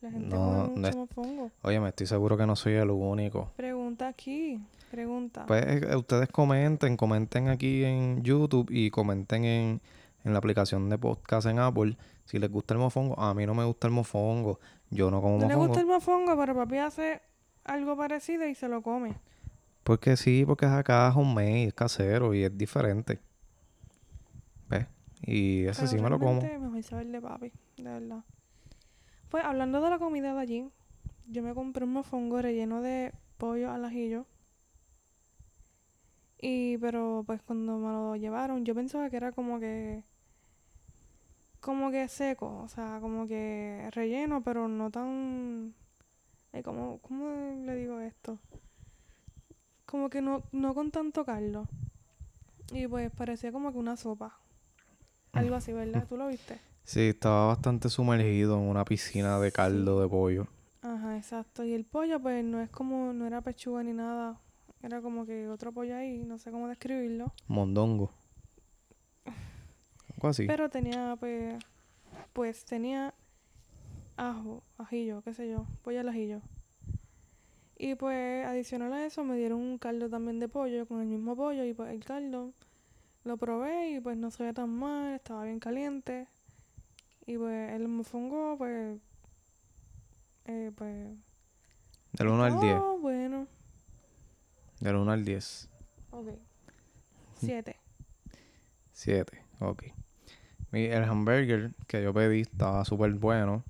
La 0.00 0.10
gente 0.10 0.28
No, 0.34 0.36
come 0.36 0.56
no 0.56 0.66
mucho 0.76 0.88
es- 0.88 0.96
mofongo. 0.96 1.50
Oye, 1.62 1.80
me 1.80 1.88
estoy 1.90 2.06
seguro 2.06 2.36
que 2.36 2.46
no 2.46 2.56
soy 2.56 2.74
el 2.74 2.90
único. 2.90 3.50
Pregunta 3.56 4.08
aquí. 4.08 4.60
Pregunta. 4.90 5.44
Pues 5.46 5.64
eh, 5.66 5.94
ustedes 5.96 6.28
comenten, 6.28 6.96
comenten 6.96 7.48
aquí 7.48 7.84
en 7.84 8.22
YouTube 8.22 8.68
y 8.70 8.90
comenten 8.90 9.44
en, 9.44 9.80
en 10.24 10.32
la 10.32 10.38
aplicación 10.38 10.88
de 10.88 10.98
podcast 10.98 11.46
en 11.46 11.58
Apple 11.58 11.96
si 12.24 12.38
les 12.38 12.50
gusta 12.50 12.74
el 12.74 12.80
mofongo. 12.80 13.18
A 13.20 13.34
mí 13.34 13.44
no 13.46 13.54
me 13.54 13.64
gusta 13.64 13.86
el 13.86 13.92
mofongo. 13.92 14.58
Yo 14.90 15.10
no 15.10 15.20
como 15.20 15.34
no 15.38 15.40
le 15.46 15.54
mofongo. 15.54 15.66
gusta 15.68 15.80
el 15.80 15.86
mofongo, 15.86 16.36
pero 16.36 16.54
papi 16.54 16.78
hace 16.78 17.20
algo 17.64 17.96
parecido 17.96 18.46
y 18.48 18.54
se 18.54 18.68
lo 18.68 18.82
come. 18.82 19.14
Porque 19.84 20.16
sí, 20.16 20.44
porque 20.46 20.66
es 20.66 20.72
acá 20.72 21.12
homemade, 21.14 21.64
es 21.64 21.74
casero 21.74 22.34
y 22.34 22.42
es 22.44 22.56
diferente. 22.56 23.18
¿Ves? 24.68 24.86
Y 25.22 25.64
ese 25.66 25.80
Pero 25.82 25.90
sí 25.92 25.98
me 26.02 26.10
lo 26.10 26.18
como. 26.18 26.40
Mejor 26.40 26.82
saber 26.82 27.06
de 27.08 27.20
papi, 27.20 27.52
de 27.76 27.82
verdad. 27.84 28.24
Pues 29.30 29.44
hablando 29.44 29.80
de 29.80 29.90
la 29.90 30.00
comida 30.00 30.34
de 30.34 30.40
allí, 30.40 30.70
yo 31.28 31.44
me 31.44 31.54
compré 31.54 31.84
un 31.84 31.92
mofongo 31.92 32.42
relleno 32.42 32.82
de 32.82 33.12
pollo 33.38 33.70
al 33.70 33.84
ajillo. 33.84 34.26
Y, 36.40 36.78
pero 36.78 37.22
pues 37.24 37.40
cuando 37.42 37.78
me 37.78 37.92
lo 37.92 38.16
llevaron, 38.16 38.64
yo 38.64 38.74
pensaba 38.74 39.08
que 39.08 39.16
era 39.16 39.30
como 39.30 39.60
que. 39.60 40.02
Como 41.60 41.92
que 41.92 42.08
seco, 42.08 42.62
o 42.64 42.68
sea, 42.68 42.98
como 43.00 43.28
que 43.28 43.88
relleno, 43.92 44.42
pero 44.42 44.66
no 44.66 44.90
tan. 44.90 45.74
Ay, 46.52 46.64
¿cómo, 46.64 46.98
¿Cómo 46.98 47.64
le 47.64 47.76
digo 47.76 48.00
esto? 48.00 48.38
Como 49.86 50.10
que 50.10 50.22
no, 50.22 50.42
no 50.50 50.74
con 50.74 50.90
tanto 50.90 51.24
caldo. 51.24 51.68
Y 52.72 52.88
pues 52.88 53.12
parecía 53.12 53.52
como 53.52 53.70
que 53.70 53.78
una 53.78 53.96
sopa. 53.96 54.36
Algo 55.32 55.54
así, 55.54 55.72
¿verdad? 55.72 56.04
¿Tú 56.08 56.16
lo 56.16 56.26
viste? 56.26 56.69
Sí, 56.84 57.08
estaba 57.10 57.46
bastante 57.46 57.88
sumergido 57.88 58.56
en 58.56 58.68
una 58.68 58.84
piscina 58.84 59.38
de 59.38 59.52
caldo 59.52 60.00
de 60.00 60.08
pollo. 60.08 60.46
Ajá, 60.82 61.16
exacto. 61.16 61.64
Y 61.64 61.74
el 61.74 61.84
pollo, 61.84 62.20
pues 62.20 62.44
no 62.44 62.60
es 62.60 62.70
como, 62.70 63.12
no 63.12 63.26
era 63.26 63.40
pechuga 63.42 63.82
ni 63.82 63.92
nada. 63.92 64.40
Era 64.82 65.02
como 65.02 65.26
que 65.26 65.48
otro 65.48 65.72
pollo 65.72 65.96
ahí, 65.96 66.24
no 66.24 66.38
sé 66.38 66.50
cómo 66.50 66.68
describirlo. 66.68 67.32
Mondongo. 67.46 68.12
Algo 70.14 70.28
así. 70.28 70.46
Pero 70.46 70.70
tenía, 70.70 71.16
pues, 71.20 71.54
pues 72.32 72.64
tenía 72.64 73.14
ajo, 74.16 74.62
ajillo, 74.78 75.22
qué 75.22 75.34
sé 75.34 75.48
yo, 75.48 75.66
pollo 75.82 76.00
al 76.00 76.08
ajillo. 76.08 76.40
Y 77.76 77.94
pues 77.94 78.46
adicional 78.46 78.92
a 78.92 79.06
eso 79.06 79.24
me 79.24 79.36
dieron 79.36 79.58
un 79.58 79.78
caldo 79.78 80.10
también 80.10 80.38
de 80.38 80.48
pollo 80.48 80.86
con 80.86 81.00
el 81.00 81.06
mismo 81.06 81.34
pollo 81.34 81.64
y 81.64 81.72
pues 81.72 81.90
el 81.90 82.04
caldo 82.04 82.52
lo 83.24 83.38
probé 83.38 83.92
y 83.92 84.00
pues 84.00 84.18
no 84.18 84.30
se 84.30 84.42
veía 84.42 84.52
tan 84.52 84.68
mal, 84.68 85.14
estaba 85.14 85.44
bien 85.44 85.60
caliente. 85.60 86.28
Y 87.30 87.38
pues 87.38 87.72
el 87.74 87.86
mofongo, 87.86 88.58
pues, 88.58 88.98
eh, 90.46 90.72
pues... 90.74 91.16
Del 92.14 92.26
1 92.26 92.42
al 92.42 92.58
10. 92.60 92.74
Oh, 92.74 92.98
bueno. 92.98 93.46
Del 94.80 94.96
1 94.96 95.12
al 95.12 95.24
10. 95.24 95.68
Ok. 96.10 96.26
Siete. 97.36 97.76
7. 98.92 99.44
Ok. 99.60 99.84
Mi- 100.72 100.86
el 100.86 101.04
hamburger 101.04 101.72
que 101.86 102.02
yo 102.02 102.12
pedí 102.12 102.40
estaba 102.40 102.84
súper 102.84 103.12
bueno. 103.12 103.62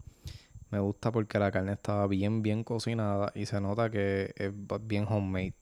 Me 0.70 0.78
gusta 0.78 1.12
porque 1.12 1.38
la 1.38 1.50
carne 1.50 1.72
estaba 1.72 2.06
bien, 2.06 2.40
bien 2.40 2.64
cocinada 2.64 3.30
y 3.34 3.44
se 3.44 3.60
nota 3.60 3.90
que 3.90 4.32
es 4.36 4.52
bien 4.86 5.04
homemade. 5.06 5.52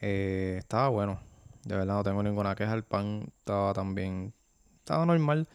Eh, 0.00 0.54
estaba 0.58 0.88
bueno. 0.88 1.20
De 1.64 1.76
verdad 1.76 1.96
no 1.96 2.04
tengo 2.04 2.22
ninguna 2.22 2.54
queja. 2.54 2.72
El 2.72 2.84
pan 2.84 3.24
estaba 3.40 3.74
también... 3.74 4.32
Estaba 4.78 5.04
normal, 5.04 5.46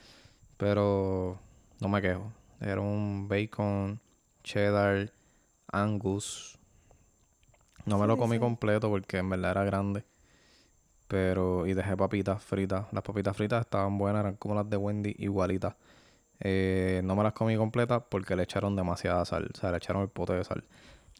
pero 0.57 1.39
no 1.84 1.89
me 1.89 2.02
quejo. 2.02 2.32
Era 2.62 2.82
un 2.82 3.28
bacon, 3.28 4.00
cheddar, 4.43 5.12
angus. 5.72 6.58
No 7.86 7.98
me 7.98 8.06
Sí, 8.06 8.08
lo 8.08 8.17
comí 8.17 8.38
sí. 8.38 8.39
completo 8.39 8.89
porque 8.89 9.17
en 9.17 9.30
verdad 9.30 9.52
era 9.52 9.63
grande. 9.65 10.06
Pero, 11.08 11.67
y 11.67 11.74
dejé 11.74 11.96
papitas 11.98 12.43
fritas. 12.43 12.86
Las 12.91 13.04
papitas 13.04 13.36
fritas 13.38 13.62
estaban 13.62 13.98
buenas, 13.98 14.22
eran 14.22 14.36
como 14.38 14.56
las 14.56 14.69
de 14.69 14.78
Wendy, 14.78 15.15
igualitas. 15.19 15.76
Eh, 16.41 17.02
no 17.06 17.15
me 17.15 17.24
las 17.24 17.34
comí 17.34 17.58
completas 17.58 18.04
porque 18.10 18.36
le 18.36 18.43
echaron 18.43 18.76
demasiada 18.76 19.26
sal. 19.26 19.50
O 19.54 19.58
sea, 19.60 19.72
le 19.72 19.78
echaron 19.78 20.04
el 20.04 20.10
pote 20.10 20.34
de 20.34 20.43
sal. 20.43 20.65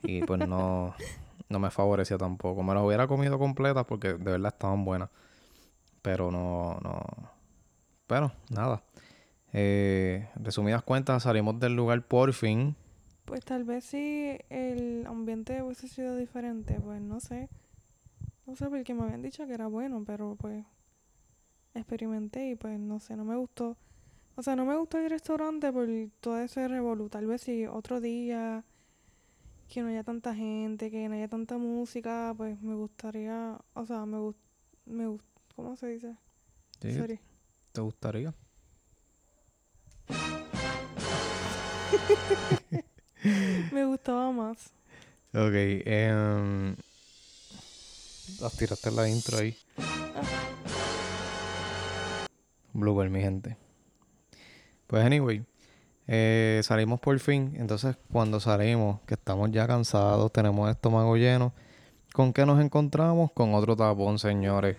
Y 0.04 0.24
pues 0.24 0.40
no, 0.42 0.96
no 1.50 1.60
me 1.60 1.72
favorecía 1.72 2.18
tampoco. 2.18 2.64
Me 2.64 2.74
las 2.74 2.84
hubiera 2.84 3.08
comido 3.08 3.40
completas 3.40 3.86
porque 3.86 4.10
de 4.16 4.32
verdad 4.34 4.54
estaban 4.54 4.86
buenas. 4.86 5.10
Pero 6.02 6.32
no, 6.32 6.80
no. 6.84 7.02
Pero, 8.08 8.32
nada. 8.50 8.84
Eh, 9.54 10.28
resumidas 10.36 10.82
cuentas, 10.84 11.24
salimos 11.24 11.60
del 11.60 11.76
lugar 11.76 12.02
por 12.02 12.34
fin. 12.34 12.76
Pues 13.26 13.46
tal 13.46 13.64
vez 13.64 13.86
si 13.86 14.38
el 14.50 15.06
ambiente 15.08 15.62
hubiese 15.62 15.88
sido 15.88 16.18
diferente, 16.18 16.80
pues 16.82 17.02
no 17.02 17.20
sé. 17.20 17.50
No 18.46 18.56
sé, 18.56 18.70
porque 18.70 18.94
me 18.94 19.04
habían 19.04 19.22
dicho 19.22 19.48
que 19.48 19.54
era 19.54 19.68
bueno, 19.68 20.04
pero 20.06 20.36
pues 20.36 20.66
experimenté 21.74 22.50
y 22.50 22.56
pues 22.56 22.80
no 22.80 23.00
sé, 23.00 23.16
no 23.16 23.24
me 23.24 23.36
gustó. 23.36 23.78
O 24.36 24.42
sea, 24.42 24.56
no 24.56 24.66
me 24.66 24.76
gustó 24.76 24.98
el 24.98 25.10
restaurante 25.10 25.72
por 25.72 25.88
todo 26.20 26.40
ese 26.40 26.68
revolú. 26.68 27.08
Tal 27.10 27.28
vez 27.28 27.42
si 27.42 27.66
otro 27.68 28.02
día 28.02 28.66
que 29.70 29.82
no 29.82 29.88
haya 29.88 30.04
tanta 30.04 30.36
gente, 30.36 30.92
que 30.92 31.08
no 31.08 31.16
haya 31.16 31.28
tanta 31.28 31.58
música, 31.58 32.34
pues 32.36 32.60
me 32.62 32.76
gustaría, 32.76 33.58
o 33.74 33.86
sea, 33.86 34.06
me 34.06 34.18
gust, 34.18 34.40
me 34.86 35.08
gust, 35.08 35.26
¿cómo 35.56 35.76
se 35.76 35.88
dice? 35.88 36.18
Sí, 36.82 36.94
Sorry. 36.94 37.20
¿Te 37.72 37.82
gustaría? 37.82 38.34
Me 43.72 43.86
gustaba 43.86 44.32
más. 44.32 44.72
Ok, 45.34 45.54
en 45.56 46.76
la 48.96 49.10
intro 49.10 49.38
ahí. 49.38 49.56
Blooper, 52.74 53.10
mi 53.10 53.22
gente. 53.22 53.58
Pues 54.88 55.06
anyway, 55.06 55.44
eh, 56.08 56.62
salimos 56.64 57.00
por 57.00 57.18
fin. 57.20 57.54
Entonces, 57.58 57.96
cuando 58.12 58.40
salimos, 58.40 59.00
que 59.06 59.14
estamos 59.14 59.52
ya 59.52 59.68
cansados, 59.68 60.32
tenemos 60.32 60.68
el 60.68 60.76
estómago 60.76 61.16
lleno, 61.16 61.54
¿con 62.14 62.34
qué 62.34 62.46
nos 62.46 62.60
encontramos? 62.60 63.32
Con 63.32 63.54
otro 63.54 63.76
tapón, 63.76 64.20
señores. 64.20 64.78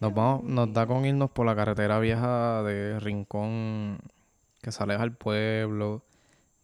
Nos 0.00 0.72
da 0.72 0.86
con 0.86 1.04
irnos 1.06 1.30
por 1.30 1.46
la 1.46 1.54
carretera 1.54 2.00
vieja 2.00 2.62
de 2.64 2.98
Rincón, 2.98 3.98
que 4.62 4.72
sales 4.72 5.00
al 5.00 5.16
pueblo, 5.16 6.04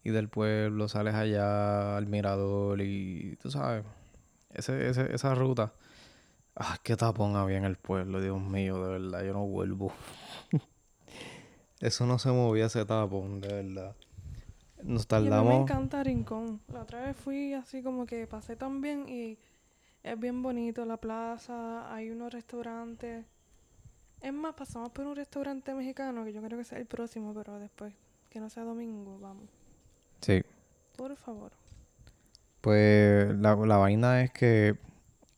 y 0.03 0.11
del 0.11 0.29
pueblo 0.29 0.87
sales 0.89 1.15
allá 1.15 1.97
al 1.97 2.07
mirador, 2.07 2.81
y 2.81 3.37
tú 3.41 3.51
sabes, 3.51 3.85
ese, 4.51 4.89
ese, 4.89 5.13
esa 5.15 5.35
ruta. 5.35 5.73
Ah, 6.55 6.77
qué 6.83 6.97
tapón 6.97 7.35
había 7.37 7.57
en 7.57 7.65
el 7.65 7.77
pueblo, 7.77 8.21
Dios 8.21 8.41
mío, 8.41 8.83
de 8.85 8.99
verdad, 8.99 9.23
yo 9.25 9.33
no 9.33 9.45
vuelvo. 9.47 9.93
Eso 11.79 12.05
no 12.05 12.19
se 12.19 12.31
movía 12.31 12.65
ese 12.65 12.85
tapón, 12.85 13.41
de 13.41 13.47
verdad. 13.63 13.95
Nos 14.83 15.07
Y 15.15 15.27
a 15.27 15.31
mí 15.31 15.43
me 15.43 15.55
tardamos. 15.55 15.55
encanta 15.55 16.03
Rincón. 16.03 16.61
La 16.73 16.81
otra 16.81 17.01
vez 17.01 17.15
fui 17.17 17.53
así 17.53 17.83
como 17.83 18.05
que 18.05 18.25
pasé 18.27 18.55
también 18.55 19.07
y 19.09 19.37
es 20.03 20.19
bien 20.19 20.41
bonito 20.41 20.85
la 20.85 20.97
plaza, 20.97 21.93
hay 21.93 22.09
unos 22.09 22.33
restaurantes. 22.33 23.25
Es 24.21 24.33
más, 24.33 24.53
pasamos 24.53 24.89
por 24.91 25.05
un 25.05 25.15
restaurante 25.15 25.73
mexicano 25.73 26.23
que 26.25 26.33
yo 26.33 26.41
creo 26.41 26.57
que 26.57 26.63
es 26.63 26.71
el 26.73 26.85
próximo, 26.85 27.33
pero 27.33 27.57
después 27.59 27.93
que 28.29 28.39
no 28.39 28.49
sea 28.49 28.63
domingo, 28.63 29.17
vamos. 29.19 29.45
Sí. 30.21 30.41
Por 30.97 31.15
favor. 31.15 31.51
Pues 32.61 33.33
la, 33.37 33.55
la 33.55 33.77
vaina 33.77 34.21
es 34.21 34.31
que 34.31 34.75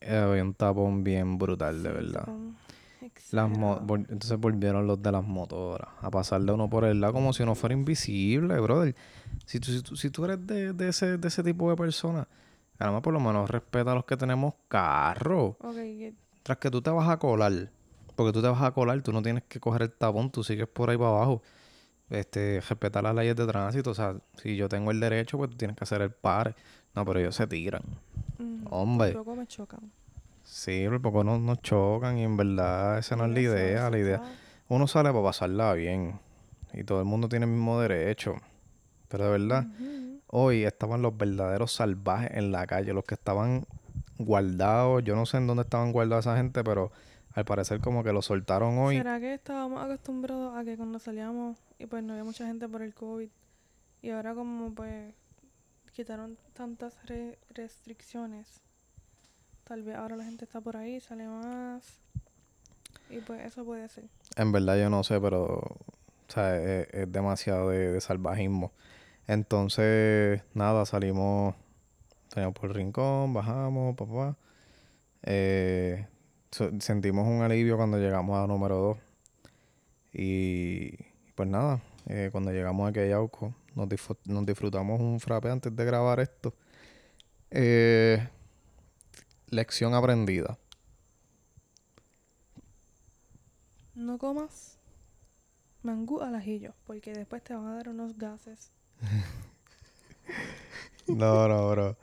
eh, 0.01 0.15
había 0.17 0.43
un 0.43 0.53
tapón 0.55 1.03
bien 1.03 1.37
brutal, 1.37 1.83
de 1.83 1.91
verdad. 1.91 2.27
Las 3.31 3.49
vol- 3.51 4.05
entonces 4.09 4.39
volvieron 4.39 4.85
los 4.87 5.01
de 5.01 5.11
las 5.11 5.23
motoras 5.25 5.89
a 6.01 6.09
pasarle 6.11 6.51
uno 6.51 6.69
por 6.69 6.83
el 6.85 6.99
lado 7.01 7.13
como 7.13 7.33
si 7.33 7.43
uno 7.43 7.55
fuera 7.55 7.73
invisible, 7.73 8.59
brother. 8.59 8.95
Si 9.45 9.59
tú, 9.59 9.71
si 9.71 9.81
tú, 9.81 9.95
si 9.95 10.09
tú 10.09 10.25
eres 10.25 10.45
de, 10.45 10.73
de 10.73 10.89
ese, 10.89 11.17
de 11.17 11.27
ese 11.27 11.43
tipo 11.43 11.69
de 11.69 11.75
persona, 11.75 12.27
caramba, 12.77 13.01
por 13.01 13.13
lo 13.13 13.19
menos 13.19 13.49
respeta 13.49 13.91
a 13.91 13.95
los 13.95 14.05
que 14.05 14.17
tenemos 14.17 14.53
carro. 14.67 15.55
Ok, 15.61 15.75
que- 15.75 16.13
Tras 16.43 16.57
que 16.57 16.71
tú 16.71 16.81
te 16.81 16.89
vas 16.89 17.07
a 17.09 17.17
colar, 17.17 17.69
porque 18.15 18.31
tú 18.33 18.41
te 18.41 18.47
vas 18.47 18.61
a 18.61 18.71
colar, 18.71 19.01
tú 19.01 19.11
no 19.13 19.21
tienes 19.21 19.43
que 19.43 19.59
coger 19.59 19.83
el 19.83 19.91
tapón, 19.91 20.31
tú 20.31 20.43
sigues 20.43 20.67
por 20.67 20.89
ahí 20.89 20.97
para 20.97 21.09
abajo. 21.09 21.41
Este, 22.09 22.59
respetar 22.59 23.03
las 23.03 23.15
leyes 23.15 23.35
de 23.35 23.47
tránsito. 23.47 23.91
O 23.91 23.93
sea, 23.93 24.15
si 24.35 24.55
yo 24.57 24.67
tengo 24.67 24.91
el 24.91 24.99
derecho, 24.99 25.37
pues 25.37 25.49
tú 25.51 25.57
tienes 25.57 25.77
que 25.77 25.83
hacer 25.85 26.01
el 26.01 26.11
par. 26.11 26.55
No, 26.93 27.05
pero 27.05 27.19
ellos 27.19 27.35
se 27.35 27.47
tiran. 27.47 27.83
mm, 28.37 28.65
Hombre. 28.69 29.13
Tampoco 29.13 29.35
me 29.37 29.47
chocan. 29.47 29.79
Sí, 30.43 30.85
por 30.89 31.01
poco 31.01 31.23
no 31.23 31.37
nos 31.39 31.61
chocan 31.61 32.17
y 32.17 32.23
en 32.23 32.35
verdad 32.35 32.97
esa 32.97 33.15
no 33.15 33.25
es 33.25 33.31
la 33.31 33.39
idea. 33.39 33.89
La 33.89 33.97
idea, 33.97 34.21
uno 34.67 34.87
sale 34.87 35.09
para 35.11 35.23
pasarla 35.23 35.73
bien 35.73 36.19
y 36.73 36.83
todo 36.83 36.99
el 36.99 37.05
mundo 37.05 37.29
tiene 37.29 37.45
el 37.45 37.51
mismo 37.51 37.79
derecho. 37.79 38.35
Pero 39.07 39.25
de 39.25 39.31
verdad, 39.31 39.67
hoy 40.27 40.63
estaban 40.65 41.01
los 41.01 41.15
verdaderos 41.17 41.71
salvajes 41.71 42.31
en 42.33 42.51
la 42.51 42.67
calle, 42.67 42.91
los 42.93 43.05
que 43.05 43.13
estaban 43.15 43.65
guardados. 44.17 45.03
Yo 45.03 45.15
no 45.15 45.25
sé 45.25 45.37
en 45.37 45.47
dónde 45.47 45.63
estaban 45.63 45.91
guardados 45.91 46.25
esa 46.25 46.37
gente, 46.37 46.63
pero 46.63 46.91
al 47.33 47.45
parecer 47.45 47.79
como 47.79 48.03
que 48.03 48.11
lo 48.13 48.21
soltaron 48.21 48.77
hoy. 48.77 48.97
¿Será 48.97 49.19
que 49.19 49.33
estábamos 49.33 49.83
acostumbrados 49.83 50.57
a 50.57 50.63
que 50.63 50.75
cuando 50.77 50.99
salíamos 50.99 51.57
y 51.79 51.85
pues 51.85 52.03
no 52.03 52.13
había 52.13 52.23
mucha 52.23 52.45
gente 52.45 52.67
por 52.67 52.81
el 52.81 52.93
COVID 52.93 53.29
y 54.01 54.09
ahora 54.09 54.33
como 54.35 54.73
pues 54.73 55.13
quitaron 55.93 56.37
tantas 56.53 56.95
re- 57.05 57.37
restricciones? 57.53 58.61
Tal 59.63 59.83
vez 59.83 59.95
ahora 59.95 60.15
la 60.17 60.25
gente 60.25 60.43
está 60.45 60.59
por 60.59 60.75
ahí, 60.75 60.99
sale 60.99 61.27
más 61.27 61.83
y 63.09 63.19
pues 63.19 63.41
eso 63.45 63.63
puede 63.63 63.87
ser. 63.89 64.05
En 64.35 64.51
verdad 64.51 64.77
yo 64.77 64.89
no 64.89 65.03
sé, 65.03 65.19
pero 65.21 65.45
o 65.55 65.77
sea, 66.33 66.57
es, 66.57 66.87
es 66.93 67.11
demasiado 67.11 67.69
de, 67.69 67.91
de 67.93 68.01
salvajismo. 68.01 68.71
Entonces, 69.27 70.41
nada, 70.53 70.85
salimos, 70.85 71.55
salimos 72.33 72.53
por 72.53 72.69
el 72.69 72.75
rincón, 72.75 73.33
bajamos, 73.33 73.95
papá. 73.95 74.35
Eh, 75.23 76.05
so- 76.51 76.71
sentimos 76.79 77.27
un 77.27 77.41
alivio 77.41 77.77
cuando 77.77 77.97
llegamos 77.97 78.37
a 78.37 78.47
número 78.47 78.77
2. 78.77 78.97
Y 80.13 80.95
pues 81.35 81.47
nada, 81.49 81.81
eh, 82.07 82.29
cuando 82.31 82.51
llegamos 82.51 82.89
a 82.89 82.93
Keyauco, 82.93 83.53
nos, 83.75 83.87
nos 84.25 84.45
disfrutamos 84.45 84.99
un 84.99 85.19
frappe 85.19 85.49
antes 85.49 85.75
de 85.75 85.85
grabar 85.85 86.19
esto. 86.19 86.53
Eh, 87.51 88.27
lección 89.49 89.93
aprendida. 89.93 90.57
No 93.95 94.17
comas 94.17 94.77
mangú 95.83 96.21
al 96.21 96.35
ajillo 96.35 96.73
porque 96.85 97.13
después 97.13 97.43
te 97.43 97.53
van 97.53 97.67
a 97.67 97.75
dar 97.75 97.89
unos 97.89 98.17
gases. 98.17 98.71
No, 101.07 101.47
no, 101.47 101.69
bro. 101.71 101.97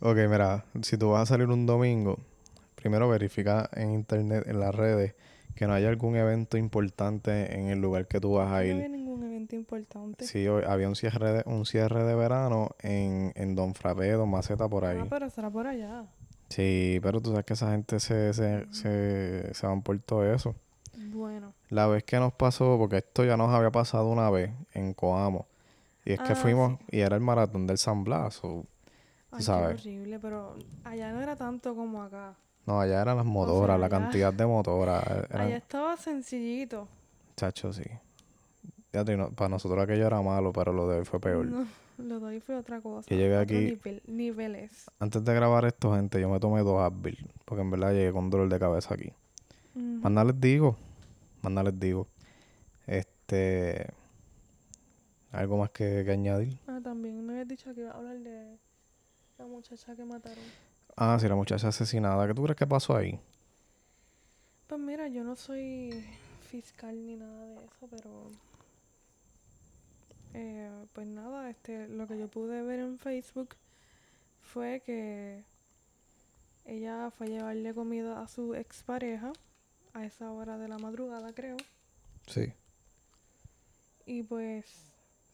Ok, 0.00 0.16
mira, 0.28 0.64
si 0.82 0.96
tú 0.96 1.10
vas 1.10 1.22
a 1.22 1.26
salir 1.34 1.48
un 1.48 1.66
domingo, 1.66 2.18
primero 2.84 3.08
verifica 3.08 3.70
en 3.72 3.92
internet, 3.92 4.44
en 4.46 4.60
las 4.60 4.74
redes, 4.74 5.14
que 5.54 5.66
no 5.66 5.72
haya 5.72 5.88
algún 5.88 6.16
evento 6.16 6.58
importante 6.58 7.58
en 7.58 7.68
el 7.68 7.80
lugar 7.80 8.06
que 8.08 8.20
tú 8.20 8.34
vas 8.34 8.48
a 8.52 8.56
No 8.58 8.62
ir. 8.64 8.72
había 8.74 8.88
ningún 8.88 9.22
evento 9.24 9.56
importante. 9.56 10.26
Sí, 10.26 10.46
hoy 10.46 10.64
había 10.66 10.86
un 10.86 10.94
cierre 10.94 11.32
de, 11.32 11.42
un 11.46 11.64
cierre 11.64 12.04
de 12.04 12.14
verano 12.14 12.72
en, 12.82 13.32
en 13.36 13.54
Don 13.54 13.74
Frappé, 13.74 14.10
Don 14.12 14.28
Maceta, 14.28 14.68
por 14.68 14.84
ahí. 14.84 14.98
Ah, 15.00 15.06
pero 15.08 15.30
será 15.30 15.48
por 15.48 15.66
allá. 15.66 16.04
Sí, 16.50 16.98
pero 17.02 17.22
tú 17.22 17.30
sabes 17.30 17.46
que 17.46 17.54
esa 17.54 17.70
gente 17.70 17.98
se, 18.00 18.34
se, 18.34 18.66
se, 18.70 19.54
se 19.54 19.66
van 19.66 19.80
por 19.80 19.98
todo 20.00 20.30
eso. 20.30 20.54
Bueno. 21.10 21.54
La 21.70 21.86
vez 21.86 22.04
que 22.04 22.18
nos 22.18 22.34
pasó, 22.34 22.76
porque 22.76 22.98
esto 22.98 23.24
ya 23.24 23.38
nos 23.38 23.48
había 23.48 23.70
pasado 23.70 24.08
una 24.10 24.28
vez 24.28 24.50
en 24.74 24.92
Coamo, 24.92 25.46
y 26.04 26.12
es 26.12 26.20
que 26.20 26.32
Ah, 26.32 26.36
fuimos, 26.36 26.78
y 26.90 27.00
era 27.00 27.16
el 27.16 27.22
maratón 27.22 27.66
del 27.66 27.78
San 27.78 28.04
Blas. 28.04 28.44
o- 28.44 28.66
Ay, 29.30 29.42
sabes. 29.42 29.80
qué 29.82 29.88
horrible, 29.88 30.18
pero 30.20 30.54
allá 30.84 31.12
no 31.12 31.22
era 31.22 31.34
tanto 31.34 31.74
como 31.74 32.02
acá. 32.02 32.34
No, 32.66 32.80
allá 32.80 33.02
eran 33.02 33.16
las 33.18 33.26
motoras, 33.26 33.78
la 33.78 33.86
allá- 33.86 33.98
cantidad 33.98 34.32
de 34.32 34.46
motoras. 34.46 35.04
eh, 35.06 35.26
Eran, 35.30 35.46
Allá 35.48 35.56
estaba 35.56 35.96
sencillito. 35.96 36.88
Chacho, 37.36 37.72
sí. 37.72 37.82
Fíjate, 38.90 39.16
no- 39.16 39.30
para 39.30 39.48
nosotros 39.50 39.82
aquello 39.82 40.06
era 40.06 40.22
malo, 40.22 40.52
pero 40.52 40.72
lo 40.72 40.88
de 40.88 40.98
hoy 41.00 41.04
fue 41.04 41.20
peor. 41.20 41.44
No, 41.46 41.66
lo 41.98 42.20
de 42.20 42.26
hoy 42.26 42.40
fue 42.40 42.56
otra 42.56 42.80
cosa. 42.80 43.08
Yo 43.10 43.16
llegué 43.16 43.36
aquí- 43.36 43.54
nivel- 43.76 44.02
niveles. 44.06 44.86
Antes 44.98 45.24
de 45.24 45.34
grabar 45.34 45.64
esto, 45.64 45.94
gente, 45.94 46.20
yo 46.20 46.28
me 46.30 46.40
tomé 46.40 46.62
dos 46.62 46.80
Advil, 46.80 47.30
porque 47.44 47.62
en 47.62 47.70
verdad 47.70 47.92
llegué 47.92 48.12
con 48.12 48.30
dolor 48.30 48.48
de 48.48 48.58
cabeza 48.58 48.94
aquí. 48.94 49.12
Más 49.74 50.12
nada 50.12 50.26
les 50.30 50.40
digo, 50.40 50.76
más 51.42 51.52
nada 51.52 51.70
les 51.70 51.80
digo. 51.80 52.06
Este... 52.86 53.92
¿Algo 55.32 55.58
más 55.58 55.70
que, 55.70 56.02
que 56.04 56.12
añadir? 56.12 56.56
Ah, 56.68 56.78
también 56.82 57.26
me 57.26 57.32
habías 57.32 57.48
dicho 57.48 57.74
que 57.74 57.80
iba 57.80 57.90
a 57.90 57.96
hablar 57.96 58.18
de 58.20 58.56
la 59.38 59.46
muchacha 59.46 59.96
que 59.96 60.04
mataron. 60.04 60.44
Ah, 60.96 61.18
sí, 61.20 61.28
la 61.28 61.34
muchacha 61.34 61.68
asesinada. 61.68 62.26
¿Qué 62.26 62.34
tú 62.34 62.42
crees 62.44 62.56
que 62.56 62.66
pasó 62.66 62.96
ahí? 62.96 63.18
Pues 64.66 64.80
mira, 64.80 65.08
yo 65.08 65.24
no 65.24 65.36
soy 65.36 66.04
fiscal 66.50 67.04
ni 67.06 67.16
nada 67.16 67.46
de 67.46 67.54
eso, 67.56 67.88
pero 67.90 68.30
eh, 70.34 70.70
pues 70.92 71.06
nada, 71.06 71.50
este, 71.50 71.88
lo 71.88 72.06
que 72.06 72.18
yo 72.18 72.28
pude 72.28 72.62
ver 72.62 72.80
en 72.80 72.98
Facebook 72.98 73.56
fue 74.42 74.82
que 74.84 75.42
ella 76.64 77.10
fue 77.10 77.26
a 77.26 77.30
llevarle 77.30 77.74
comida 77.74 78.20
a 78.22 78.28
su 78.28 78.54
expareja 78.54 79.32
a 79.92 80.04
esa 80.04 80.30
hora 80.32 80.58
de 80.58 80.68
la 80.68 80.78
madrugada, 80.78 81.32
creo, 81.34 81.56
Sí. 82.26 82.52
y 84.06 84.22
pues 84.24 84.64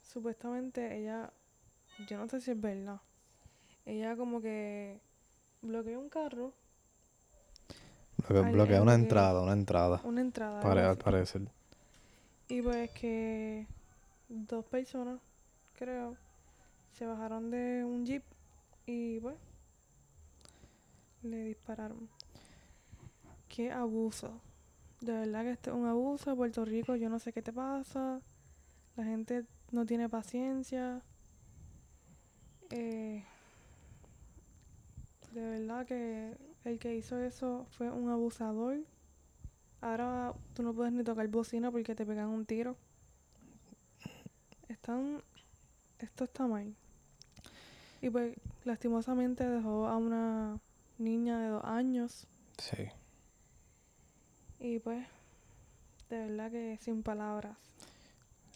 supuestamente 0.03 0.99
ella, 0.99 1.33
yo 2.09 2.19
no 2.19 2.29
sé 2.29 2.41
si 2.41 2.51
es 2.51 2.61
verdad, 2.61 3.01
ella 3.87 4.17
como 4.17 4.43
que 4.43 5.01
bloqueó 5.63 6.01
un 6.01 6.09
carro, 6.09 6.53
el 8.29 8.81
una 8.83 8.95
entrada, 8.95 9.41
una 9.41 9.53
entrada. 9.53 10.01
una 10.05 10.21
entrada. 10.21 10.61
Pare- 10.61 10.81
algo 10.81 10.91
al 10.93 10.97
así. 10.97 11.03
parecer. 11.03 11.43
Y 12.49 12.63
pues 12.63 12.91
que 12.91 13.67
dos 14.29 14.65
personas, 14.67 15.21
creo, 15.79 16.17
se 16.93 17.07
bajaron 17.07 17.51
de 17.51 17.85
un 17.85 18.05
jeep 18.05 18.23
y 18.87 19.21
pues 19.21 19.37
le 21.23 21.45
dispararon. 21.45 22.09
Qué 23.49 23.71
abuso. 23.73 24.41
De 25.01 25.13
verdad 25.13 25.43
que 25.43 25.51
este 25.53 25.71
es 25.71 25.77
un 25.77 25.87
abuso. 25.87 26.37
Puerto 26.37 26.65
Rico, 26.65 26.95
yo 26.97 27.09
no 27.09 27.19
sé 27.19 27.33
qué 27.33 27.43
te 27.43 27.53
pasa. 27.53 28.21
La 28.97 29.05
gente 29.05 29.45
no 29.71 29.87
tiene 29.87 30.09
paciencia. 30.09 31.03
Eh, 32.71 33.25
de 35.33 35.41
verdad 35.41 35.87
que 35.87 36.37
el 36.65 36.79
que 36.79 36.97
hizo 36.97 37.19
eso 37.19 37.67
fue 37.71 37.91
un 37.91 38.11
abusador. 38.11 38.79
Ahora 39.81 40.35
tú 40.55 40.63
no 40.63 40.75
puedes 40.75 40.93
ni 40.93 41.05
tocar 41.05 41.27
bocina 41.29 41.71
porque 41.71 41.95
te 41.95 42.05
pegan 42.05 42.29
un 42.29 42.45
tiro. 42.45 42.77
Están. 44.69 45.23
Esto 45.99 46.25
está 46.25 46.47
mal. 46.47 46.75
Y 48.03 48.09
pues, 48.09 48.35
lastimosamente 48.65 49.47
dejó 49.49 49.87
a 49.87 49.97
una 49.97 50.59
niña 50.99 51.39
de 51.39 51.49
dos 51.49 51.65
años. 51.65 52.27
Sí. 52.59 52.89
Y 54.59 54.79
pues, 54.79 55.07
de 56.09 56.27
verdad 56.27 56.51
que 56.51 56.79
sin 56.81 57.03
palabras. 57.03 57.57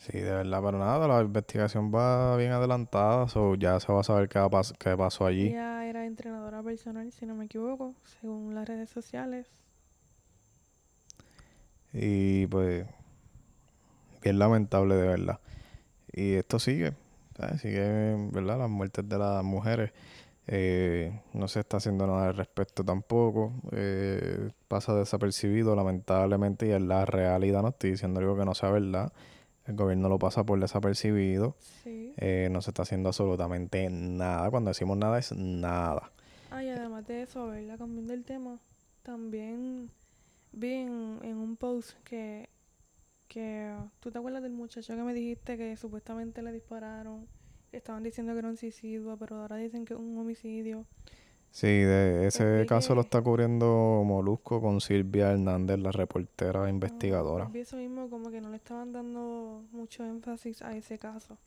Sí, 0.05 0.19
de 0.19 0.31
verdad, 0.33 0.61
pero 0.63 0.79
nada, 0.79 1.09
la 1.09 1.23
investigación 1.23 1.91
va 1.95 2.37
bien 2.37 2.53
adelantada, 2.53 3.27
so 3.29 3.55
ya 3.55 3.81
se 3.81 3.91
va 3.91 4.01
a 4.01 4.05
saber 4.05 4.29
qué, 4.29 4.39
pas- 4.39 4.77
qué 4.79 4.95
pasó 4.97 5.25
allí. 5.25 5.47
Ella 5.47 5.87
era 5.87 6.05
entrenadora 6.05 6.63
personal, 6.63 7.11
si 7.11 7.25
no 7.25 7.35
me 7.35 7.47
equivoco, 7.47 7.95
según 8.21 8.55
las 8.55 8.69
redes 8.69 8.91
sociales. 8.91 9.47
Y 11.95 12.47
pues, 12.49 12.87
bien 14.23 14.39
lamentable 14.39 14.95
de 14.95 15.09
verdad. 15.09 15.41
Y 16.13 16.35
esto 16.35 16.59
sigue, 16.59 16.93
¿sabes? 17.37 17.61
sigue, 17.63 18.15
¿verdad? 18.33 18.59
Las 18.59 18.71
muertes 18.71 19.09
de 19.09 19.19
las 19.19 19.45
mujeres. 19.45 19.93
Eh, 20.47 21.21
no 21.33 21.49
se 21.49 21.61
está 21.61 21.79
haciendo 21.79 22.07
nada 22.07 22.29
al 22.29 22.37
respecto 22.37 22.85
tampoco. 22.85 23.53
Eh, 23.73 24.51
pasa 24.69 24.95
desapercibido, 24.95 25.75
lamentablemente, 25.75 26.67
y 26.69 26.71
es 26.73 26.83
la 26.83 27.07
realidad. 27.07 27.63
No 27.63 27.69
estoy 27.69 27.93
diciendo 27.93 28.21
algo 28.21 28.37
que 28.37 28.45
no 28.45 28.55
sea 28.55 28.71
verdad. 28.71 29.13
El 29.67 29.77
gobierno 29.77 30.09
lo 30.09 30.19
pasa 30.19 30.45
por 30.45 30.61
desapercibido. 30.61 31.57
Sí. 31.83 32.15
Eh, 32.17 32.49
no 32.51 32.61
se 32.61 32.71
está 32.71 32.83
haciendo 32.83 33.09
absolutamente 33.09 33.89
nada. 33.91 34.51
Cuando 34.51 34.71
decimos 34.71 34.97
nada 34.97 35.19
es 35.19 35.33
nada. 35.33 36.11
Ah, 36.51 36.63
y 36.63 36.69
además 36.69 37.07
de 37.07 37.23
eso, 37.23 37.49
¿verdad? 37.49 37.79
Cambiando 37.79 38.13
el 38.13 38.25
tema, 38.25 38.59
también 39.03 39.91
vi 40.53 40.73
en, 40.73 41.19
en 41.23 41.37
un 41.37 41.57
post 41.57 41.95
que 42.05 42.49
que 43.35 43.75
tú 43.99 44.13
te 44.13 44.19
acuerdas 44.19 44.43
del 44.43 44.53
muchacho 44.53 44.95
que 44.95 45.03
me 45.03 45.13
dijiste 45.13 45.57
que 45.57 45.77
supuestamente 45.77 46.41
le 46.41 46.53
dispararon, 46.53 47.27
estaban 47.73 48.05
diciendo 48.05 48.33
que 48.33 48.39
era 48.39 48.49
un 48.49 48.57
suicidio, 48.57 49.17
pero 49.19 49.41
ahora 49.41 49.57
dicen 49.57 49.85
que 49.85 49.95
es 49.95 49.99
un 49.99 50.17
homicidio. 50.19 50.87
Sí, 51.55 51.69
de 51.69 52.27
ese 52.27 52.67
caso 52.67 52.97
lo 52.97 53.03
está 53.03 53.23
cubriendo 53.23 54.03
Molusco 54.05 54.61
con 54.61 54.81
Silvia 54.81 55.31
Hernández, 55.31 55.79
la 55.79 55.93
reportera 55.93 56.69
investigadora. 56.69 57.45
Ah, 57.45 57.51
vi 57.53 57.61
eso 57.61 57.77
mismo 57.77 58.11
como 58.11 58.33
que 58.33 58.41
no 58.41 58.51
le 58.51 58.57
estaban 58.57 58.93
dando 58.93 59.63
mucho 59.71 60.05
énfasis 60.05 60.63
a 60.63 60.77
ese 60.77 60.99
caso. 60.99 61.39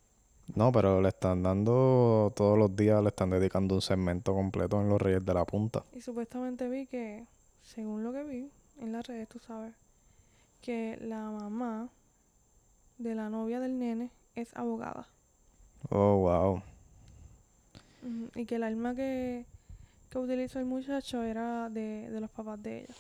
No, 0.56 0.72
pero 0.72 1.02
le 1.02 1.10
están 1.10 1.44
dando 1.44 2.32
todos 2.38 2.58
los 2.58 2.74
días, 2.74 3.02
le 3.04 3.10
están 3.10 3.32
dedicando 3.32 3.76
un 3.76 3.82
segmento 3.82 4.34
completo 4.34 4.80
en 4.80 4.88
Los 4.88 5.02
Reyes 5.02 5.26
de 5.26 5.34
la 5.34 5.44
Punta. 5.44 5.84
Y 5.94 6.00
supuestamente 6.00 6.70
vi 6.70 6.86
que, 6.86 7.26
según 7.62 8.06
lo 8.06 8.14
que 8.14 8.24
vi 8.24 8.50
en 8.80 8.94
las 8.94 9.06
redes, 9.06 9.28
tú 9.28 9.40
sabes, 9.40 9.74
que 10.62 10.98
la 11.02 11.30
mamá 11.32 11.90
de 12.98 13.14
la 13.14 13.30
novia 13.30 13.60
del 13.60 13.78
nene 13.78 14.12
es 14.36 14.56
abogada. 14.56 15.10
Oh, 15.90 16.16
wow. 16.16 16.62
Y 18.36 18.46
que 18.46 18.56
el 18.56 18.64
arma 18.64 18.96
que, 18.96 19.46
que 20.10 20.18
utilizó 20.18 20.60
el 20.60 20.66
muchacho 20.66 21.24
era 21.24 21.70
de, 21.70 22.10
de 22.10 22.20
los 22.22 22.30
papás 22.30 22.62
de 22.64 22.80
ella, 22.80 22.96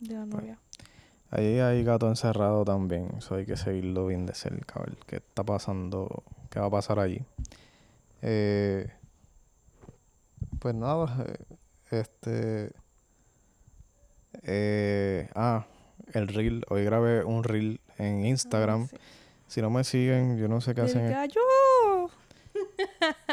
de 0.00 0.14
la 0.14 0.26
novia. 0.26 0.58
Ahí 1.30 1.60
hay 1.60 1.84
gato 1.84 2.08
encerrado 2.08 2.64
también, 2.64 3.08
eso 3.18 3.36
hay 3.36 3.46
que 3.46 3.56
seguirlo 3.56 4.06
bien 4.06 4.26
de 4.26 4.34
cerca, 4.34 4.80
a 4.80 4.84
ver 4.84 4.96
qué 5.06 5.16
está 5.16 5.44
pasando, 5.44 6.24
qué 6.50 6.58
va 6.58 6.66
a 6.66 6.70
pasar 6.70 6.98
allí. 6.98 7.22
Eh, 8.22 8.90
pues 10.58 10.74
nada, 10.74 11.24
eh, 11.26 11.56
este... 11.90 12.72
eh, 14.42 15.28
ah, 15.34 15.66
el 16.12 16.26
reel, 16.28 16.64
hoy 16.68 16.84
grabé 16.84 17.22
un 17.24 17.44
reel 17.44 17.80
en 17.98 18.24
Instagram. 18.26 18.82
Ah, 18.84 18.88
sí. 18.90 18.96
Si 19.46 19.62
no 19.62 19.70
me 19.70 19.84
siguen, 19.84 20.36
yo 20.38 20.48
no 20.48 20.60
sé 20.60 20.74
qué 20.74 20.80
¡El 20.82 20.86
hacen. 20.86 21.10
gallo! 21.10 21.40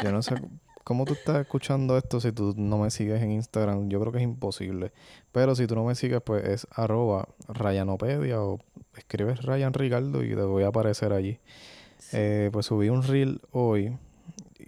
Yo 0.02 0.12
no 0.12 0.22
sé 0.22 0.34
cómo 0.88 1.04
tú 1.04 1.12
estás 1.12 1.42
escuchando 1.42 1.98
esto 1.98 2.18
si 2.18 2.32
tú 2.32 2.54
no 2.56 2.78
me 2.78 2.90
sigues 2.90 3.20
en 3.22 3.30
Instagram. 3.32 3.90
Yo 3.90 4.00
creo 4.00 4.10
que 4.10 4.18
es 4.18 4.24
imposible. 4.24 4.90
Pero 5.32 5.54
si 5.54 5.66
tú 5.66 5.74
no 5.74 5.84
me 5.84 5.94
sigues, 5.94 6.22
pues 6.22 6.42
es 6.46 6.66
arroba 6.70 7.28
Rayanopedia 7.46 8.40
o 8.42 8.58
escribes 8.96 9.42
Ryan 9.42 9.74
Ricardo 9.74 10.24
y 10.24 10.30
te 10.30 10.40
voy 10.42 10.62
a 10.62 10.68
aparecer 10.68 11.12
allí. 11.12 11.38
Eh, 12.12 12.48
pues 12.54 12.64
subí 12.64 12.88
un 12.88 13.02
reel 13.02 13.42
hoy 13.52 13.98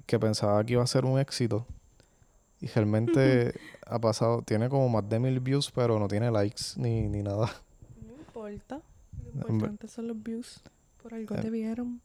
que 0.05 0.19
pensaba 0.19 0.63
que 0.63 0.75
iba 0.75 0.83
a 0.83 0.87
ser 0.87 1.07
un 1.07 1.19
éxito. 1.19 1.67
Y 2.61 2.67
realmente 2.67 3.55
ha 3.87 3.99
pasado, 3.99 4.43
tiene 4.43 4.69
como 4.69 4.91
más 4.91 5.09
de 5.09 5.19
mil 5.19 5.41
views, 5.41 5.71
pero 5.75 5.99
no 5.99 6.07
tiene 6.07 6.31
likes 6.31 6.65
ni, 6.77 7.09
ni 7.09 7.23
nada. 7.23 7.51
No 8.07 8.13
importa. 8.19 8.83
Lo 9.35 9.49
importante 9.49 9.89
son 9.89 10.07
los 10.09 10.23
views. 10.23 10.61
Por 11.03 11.15
algo 11.15 11.35
Eh. 11.35 11.41
te 11.41 11.49
vieron. 11.49 12.03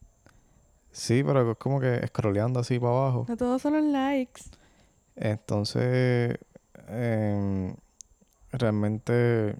Sí, 0.96 1.22
pero 1.22 1.52
es 1.52 1.58
como 1.58 1.78
que 1.78 2.06
scrolleando 2.06 2.58
así 2.58 2.78
para 2.78 2.92
abajo. 2.92 3.26
No 3.28 3.36
todos 3.36 3.60
son 3.60 3.74
los 3.74 3.84
likes. 3.84 4.44
Entonces, 5.14 6.38
em, 6.88 7.76
realmente, 8.50 9.56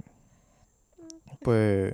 pues, 1.43 1.93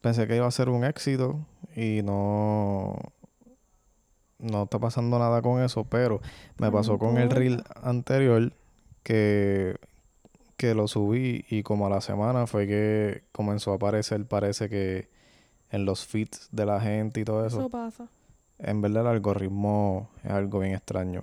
pensé 0.00 0.28
que 0.28 0.36
iba 0.36 0.46
a 0.46 0.52
ser 0.52 0.68
un 0.68 0.84
éxito 0.84 1.44
y 1.74 2.02
no, 2.04 2.96
no 4.38 4.62
está 4.62 4.78
pasando 4.78 5.18
nada 5.18 5.42
con 5.42 5.60
eso, 5.60 5.82
pero 5.82 6.20
me 6.58 6.70
pasó 6.70 6.96
con 6.96 7.18
el 7.18 7.30
reel 7.30 7.64
anterior 7.82 8.52
que, 9.02 9.78
que 10.56 10.76
lo 10.76 10.86
subí 10.86 11.44
y 11.50 11.64
como 11.64 11.88
a 11.88 11.90
la 11.90 12.00
semana 12.00 12.46
fue 12.46 12.68
que 12.68 13.24
comenzó 13.32 13.72
a 13.72 13.74
aparecer, 13.74 14.24
parece 14.26 14.68
que 14.68 15.08
en 15.72 15.84
los 15.84 16.06
feeds 16.06 16.48
de 16.52 16.66
la 16.66 16.80
gente 16.80 17.18
y 17.18 17.24
todo 17.24 17.44
eso. 17.44 17.58
Eso 17.58 17.68
pasa. 17.68 18.08
En 18.58 18.80
verdad 18.80 19.02
el 19.02 19.08
algoritmo 19.08 20.10
es 20.24 20.30
algo 20.30 20.60
bien 20.60 20.74
extraño. 20.74 21.22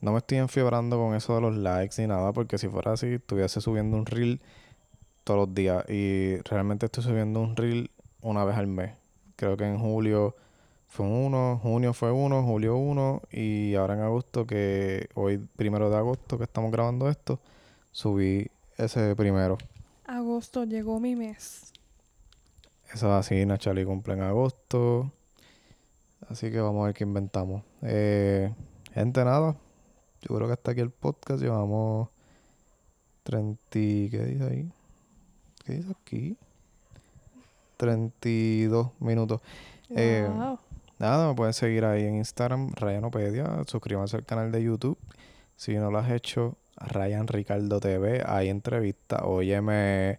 No 0.00 0.12
me 0.12 0.18
estoy 0.18 0.38
enfiebrando 0.38 0.98
con 0.98 1.14
eso 1.14 1.34
de 1.34 1.40
los 1.40 1.56
likes 1.56 2.00
ni 2.00 2.08
nada, 2.08 2.32
porque 2.32 2.58
si 2.58 2.68
fuera 2.68 2.92
así, 2.92 3.06
estuviese 3.06 3.60
subiendo 3.60 3.96
un 3.96 4.06
reel 4.06 4.40
todos 5.24 5.46
los 5.46 5.54
días. 5.54 5.84
Y 5.88 6.38
realmente 6.38 6.86
estoy 6.86 7.04
subiendo 7.04 7.40
un 7.40 7.56
reel 7.56 7.90
una 8.20 8.44
vez 8.44 8.56
al 8.56 8.66
mes. 8.66 8.94
Creo 9.36 9.56
que 9.56 9.64
en 9.64 9.78
julio 9.78 10.36
fue 10.88 11.06
uno, 11.06 11.58
junio 11.62 11.94
fue 11.94 12.12
uno, 12.12 12.42
julio 12.42 12.76
uno, 12.76 13.22
y 13.30 13.74
ahora 13.76 13.94
en 13.94 14.00
agosto, 14.00 14.46
que 14.46 15.08
hoy 15.14 15.38
primero 15.38 15.88
de 15.88 15.96
agosto 15.96 16.36
que 16.36 16.44
estamos 16.44 16.70
grabando 16.70 17.08
esto, 17.08 17.40
subí 17.92 18.50
ese 18.76 19.16
primero. 19.16 19.58
Agosto 20.04 20.64
llegó 20.64 21.00
mi 21.00 21.16
mes. 21.16 21.72
Eso 22.92 23.06
es 23.06 23.26
así, 23.26 23.46
Nachali 23.46 23.84
cumple 23.84 24.14
en 24.14 24.22
agosto. 24.22 25.12
Así 26.32 26.50
que 26.50 26.60
vamos 26.60 26.82
a 26.82 26.86
ver 26.86 26.94
qué 26.94 27.04
inventamos. 27.04 27.62
Eh, 27.82 28.52
gente, 28.94 29.24
nada. 29.24 29.54
Yo 30.22 30.34
creo 30.34 30.46
que 30.46 30.54
hasta 30.54 30.70
aquí 30.72 30.80
el 30.80 30.90
podcast. 30.90 31.42
Llevamos 31.42 32.08
30... 33.24 33.78
y- 33.78 34.08
¿Qué 34.10 34.24
dice 34.24 34.44
ahí? 34.44 34.72
¿Qué 35.64 35.72
dice 35.74 35.92
aquí? 36.00 36.36
32 37.76 38.90
minutos. 39.00 39.40
Eh, 39.90 40.26
Wow. 40.32 40.58
Nada, 40.98 41.28
me 41.28 41.34
pueden 41.34 41.52
seguir 41.52 41.84
ahí 41.84 42.04
en 42.04 42.14
Instagram, 42.16 42.70
Rayanopedia. 42.74 43.62
Suscríbanse 43.66 44.16
al 44.16 44.24
canal 44.24 44.52
de 44.52 44.62
YouTube. 44.62 44.96
Si 45.56 45.74
no 45.74 45.90
lo 45.90 45.98
has 45.98 46.10
hecho, 46.12 46.56
Ryan 46.76 47.26
Ricardo 47.26 47.80
TV. 47.80 48.22
Hay 48.24 48.48
entrevista. 48.48 49.24
Óyeme, 49.26 50.10
eh, 50.12 50.18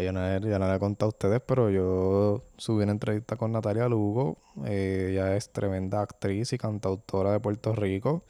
yo 0.00 0.12
no, 0.12 0.38
yo 0.38 0.58
no 0.58 0.68
le 0.68 0.76
he 0.76 0.78
contado 0.78 1.06
a 1.06 1.08
ustedes, 1.10 1.40
pero 1.46 1.70
yo 1.70 2.44
subí 2.56 2.82
una 2.82 2.92
entrevista 2.92 3.36
con 3.36 3.52
Natalia 3.52 3.88
Lugo. 3.88 4.38
Eh, 4.64 5.08
ella 5.12 5.36
es 5.36 5.50
tremenda 5.52 6.02
actriz 6.02 6.52
y 6.52 6.58
cantautora 6.58 7.32
de 7.32 7.40
Puerto 7.40 7.74
Rico. 7.74 8.24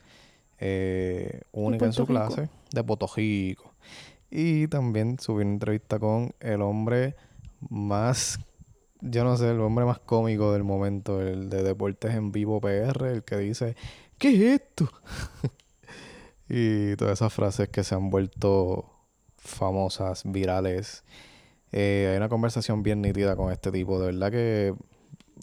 eh, 0.58 1.42
única 1.52 1.86
en 1.86 1.92
su 1.92 2.02
Rico? 2.02 2.12
clase, 2.12 2.48
de 2.72 2.84
Puerto 2.84 3.08
Rico. 3.14 3.74
Y 4.30 4.68
también 4.68 5.18
subí 5.18 5.42
una 5.42 5.52
entrevista 5.52 5.98
con 5.98 6.34
el 6.40 6.62
hombre 6.62 7.16
más 7.60 8.38
yo 9.00 9.24
no 9.24 9.36
sé, 9.36 9.50
el 9.50 9.60
hombre 9.60 9.84
más 9.84 9.98
cómico 9.98 10.52
del 10.52 10.64
momento, 10.64 11.20
el 11.20 11.50
de 11.50 11.62
Deportes 11.62 12.14
en 12.14 12.32
Vivo 12.32 12.60
PR, 12.60 13.10
el 13.10 13.24
que 13.24 13.36
dice, 13.36 13.76
¿qué 14.18 14.28
es 14.34 14.60
esto? 14.60 14.90
y 16.48 16.96
todas 16.96 17.18
esas 17.18 17.32
frases 17.32 17.68
que 17.68 17.84
se 17.84 17.94
han 17.94 18.10
vuelto 18.10 18.90
famosas, 19.36 20.22
virales. 20.24 21.04
Eh, 21.78 22.08
hay 22.10 22.16
una 22.16 22.30
conversación 22.30 22.82
bien 22.82 23.02
nítida 23.02 23.36
con 23.36 23.52
este 23.52 23.70
tipo, 23.70 24.00
de 24.00 24.06
verdad 24.06 24.30
que 24.30 24.74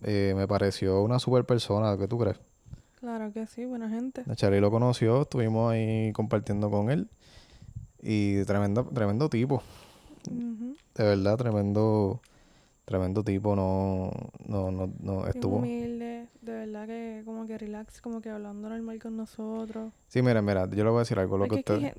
eh, 0.04 0.34
me 0.36 0.48
pareció 0.48 1.04
una 1.04 1.20
super 1.20 1.46
persona, 1.46 1.96
¿qué 1.96 2.08
tú 2.08 2.18
crees? 2.18 2.40
Claro 3.00 3.32
que 3.32 3.46
sí, 3.46 3.66
buena 3.66 3.88
gente. 3.88 4.24
Nachali 4.26 4.60
lo 4.60 4.72
conoció, 4.72 5.22
estuvimos 5.22 5.72
ahí 5.72 6.12
compartiendo 6.12 6.72
con 6.72 6.90
él 6.90 7.08
y 8.02 8.44
tremendo, 8.46 8.84
tremendo 8.86 9.30
tipo. 9.30 9.62
De 10.26 11.04
verdad, 11.04 11.38
tremendo, 11.38 12.20
tremendo 12.86 13.24
tipo, 13.24 13.56
no, 13.56 14.10
no, 14.48 14.72
no, 14.72 14.92
no, 15.02 15.28
estuvo. 15.28 15.58
humilde, 15.58 16.30
de 16.42 16.52
verdad 16.52 16.88
que 16.88 17.22
como 17.26 17.46
que 17.46 17.60
relax, 17.60 18.02
como 18.02 18.22
que 18.22 18.32
hablando 18.32 18.70
normal 18.70 18.98
con 19.00 19.18
nosotros. 19.18 19.94
Sí, 20.08 20.24
mira, 20.24 20.42
mira, 20.42 20.68
yo 20.68 20.84
le 20.84 20.90
voy 20.90 20.98
a 20.98 21.00
decir 21.02 21.20
algo, 21.20 21.38
lo 21.38 21.48
que 21.48 21.62
que- 21.62 21.80
gen- 21.80 21.94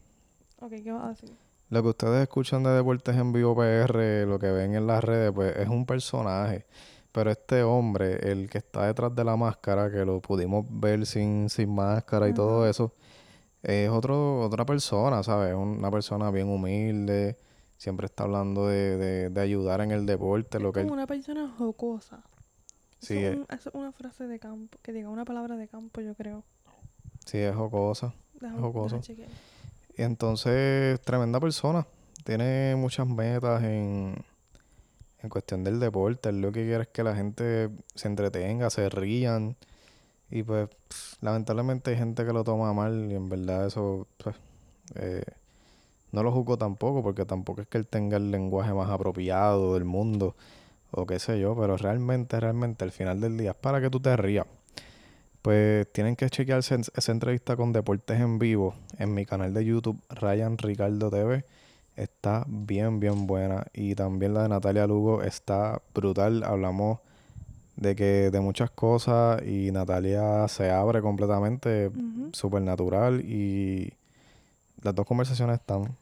Ok, 0.61 0.73
¿qué 0.83 0.91
vas 0.91 1.05
a 1.05 1.09
decir? 1.11 1.31
Lo 1.71 1.83
que 1.83 1.89
ustedes 1.89 2.23
escuchan 2.23 2.63
de 2.63 2.71
Deportes 2.71 3.17
en 3.17 3.33
Vivo 3.33 3.55
PR, 3.57 4.27
lo 4.27 4.39
que 4.39 4.51
ven 4.51 4.75
en 4.75 4.87
las 4.87 5.03
redes, 5.03 5.33
pues 5.33 5.57
es 5.57 5.69
un 5.69 5.87
personaje. 5.87 6.67
Pero 7.13 7.31
este 7.31 7.63
hombre, 7.63 8.31
el 8.31 8.51
que 8.51 8.59
está 8.59 8.87
detrás 8.87 9.15
de 9.15 9.25
la 9.25 9.37
máscara, 9.37 9.91
que 9.91 10.05
lo 10.05 10.21
pudimos 10.21 10.67
ver 10.69 11.07
sin, 11.07 11.49
sin 11.49 11.73
máscara 11.75 12.29
y 12.29 12.35
todo 12.35 12.69
eso, 12.69 12.93
es 13.63 13.89
otro, 13.89 14.41
otra 14.41 14.65
persona, 14.67 15.23
¿sabes? 15.23 15.55
Una 15.55 15.91
persona 15.91 16.31
bien 16.31 16.49
humilde, 16.49 17.39
siempre 17.77 18.07
está 18.07 18.25
hablando 18.25 18.67
de, 18.67 18.97
de, 18.97 19.31
de 19.31 19.41
ayudar 19.41 19.81
en 19.81 19.91
el 19.93 20.07
deporte, 20.07 20.59
lo 20.59 20.69
Es 20.69 20.75
que 20.75 20.81
él 20.81 20.87
como 20.87 20.95
una 20.95 21.07
persona 21.07 21.55
jocosa. 21.57 22.23
Sí, 22.99 23.17
eso, 23.19 23.31
es 23.31 23.37
un- 23.37 23.47
eso 23.51 23.69
es 23.69 23.75
una 23.75 23.93
frase 23.93 24.27
de 24.27 24.39
campo, 24.39 24.77
que 24.83 24.93
diga 24.93 25.09
una 25.09 25.25
palabra 25.25 25.57
de 25.57 25.69
campo, 25.69 26.01
yo 26.01 26.15
creo. 26.15 26.43
sí 27.25 27.39
es 27.39 27.55
jocosa. 27.55 28.13
Déjame, 28.41 28.61
déjame 28.97 29.03
chequear. 29.03 29.29
Y 29.97 30.03
entonces, 30.03 31.01
tremenda 31.03 31.41
persona. 31.41 31.87
Tiene 32.25 32.75
muchas 32.77 33.07
metas 33.07 33.63
en, 33.63 34.15
en 35.23 35.29
cuestión 35.29 35.65
del 35.65 35.81
deporte. 35.81 36.33
Lo 36.33 36.53
que 36.53 36.65
quiere 36.65 36.83
es 36.83 36.89
que 36.89 37.03
la 37.03 37.15
gente 37.15 37.71
se 37.95 38.09
entretenga, 38.09 38.71
se 38.71 38.89
rían. 38.89 39.57
Y 40.31 40.43
pues, 40.43 40.69
lamentablemente 41.21 41.91
hay 41.91 41.97
gente 41.97 42.25
que 42.25 42.33
lo 42.33 42.45
toma 42.45 42.73
mal 42.73 43.11
y 43.11 43.15
en 43.15 43.29
verdad 43.29 43.67
eso, 43.67 44.07
pues, 44.19 44.37
eh, 44.97 45.25
no 46.13 46.23
lo 46.23 46.33
juzgo 46.33 46.57
tampoco 46.59 47.03
porque 47.03 47.25
tampoco 47.25 47.63
es 47.63 47.69
que 47.69 47.79
él 47.79 47.87
tenga 47.87 48.17
el 48.17 48.31
lenguaje 48.31 48.73
más 48.73 48.91
apropiado 48.91 49.75
del 49.75 49.85
mundo 49.85 50.37
o 50.91 51.07
qué 51.07 51.19
sé 51.19 51.41
yo, 51.41 51.57
pero 51.57 51.77
realmente, 51.77 52.39
realmente 52.41 52.85
al 52.85 52.93
final 52.93 53.21
del 53.21 53.37
día 53.37 53.51
es 53.51 53.57
para 53.57 53.81
que 53.81 53.91
tú 53.91 54.01
te 54.01 54.17
rías. 54.17 54.47
Pues 55.45 55.93
tienen 55.93 56.17
que 56.17 56.31
chequearse 56.31 56.75
esa 56.95 57.13
entrevista 57.13 57.55
con 57.55 57.71
Deportes 57.71 58.19
en 58.19 58.39
Vivo 58.39 58.75
en 58.97 59.13
mi 59.13 59.27
canal 59.27 59.53
de 59.53 59.63
YouTube, 59.63 60.01
Ryan 60.09 60.57
Ricardo 60.57 61.11
TV. 61.11 61.45
está 61.97 62.47
bien, 62.49 62.99
bien 62.99 63.27
buena. 63.27 63.67
Y 63.75 63.95
también 63.95 64.33
la 64.33 64.45
de 64.45 64.49
Natalia 64.49 64.87
Lugo 64.87 65.23
está 65.23 65.83
brutal. 65.95 66.45
Hablamos 66.45 67.01
de 67.77 67.95
que 67.95 68.31
de 68.31 68.41
muchas 68.41 68.71
cosas 68.71 69.43
y 69.47 69.71
Natalia 69.71 70.49
se 70.49 70.71
abre 70.71 71.03
completamente, 71.03 71.91
súper 72.33 72.63
natural 72.63 73.21
y 73.21 73.93
las 74.81 74.95
dos 74.95 75.05
conversaciones 75.05 75.61
están. 75.61 75.95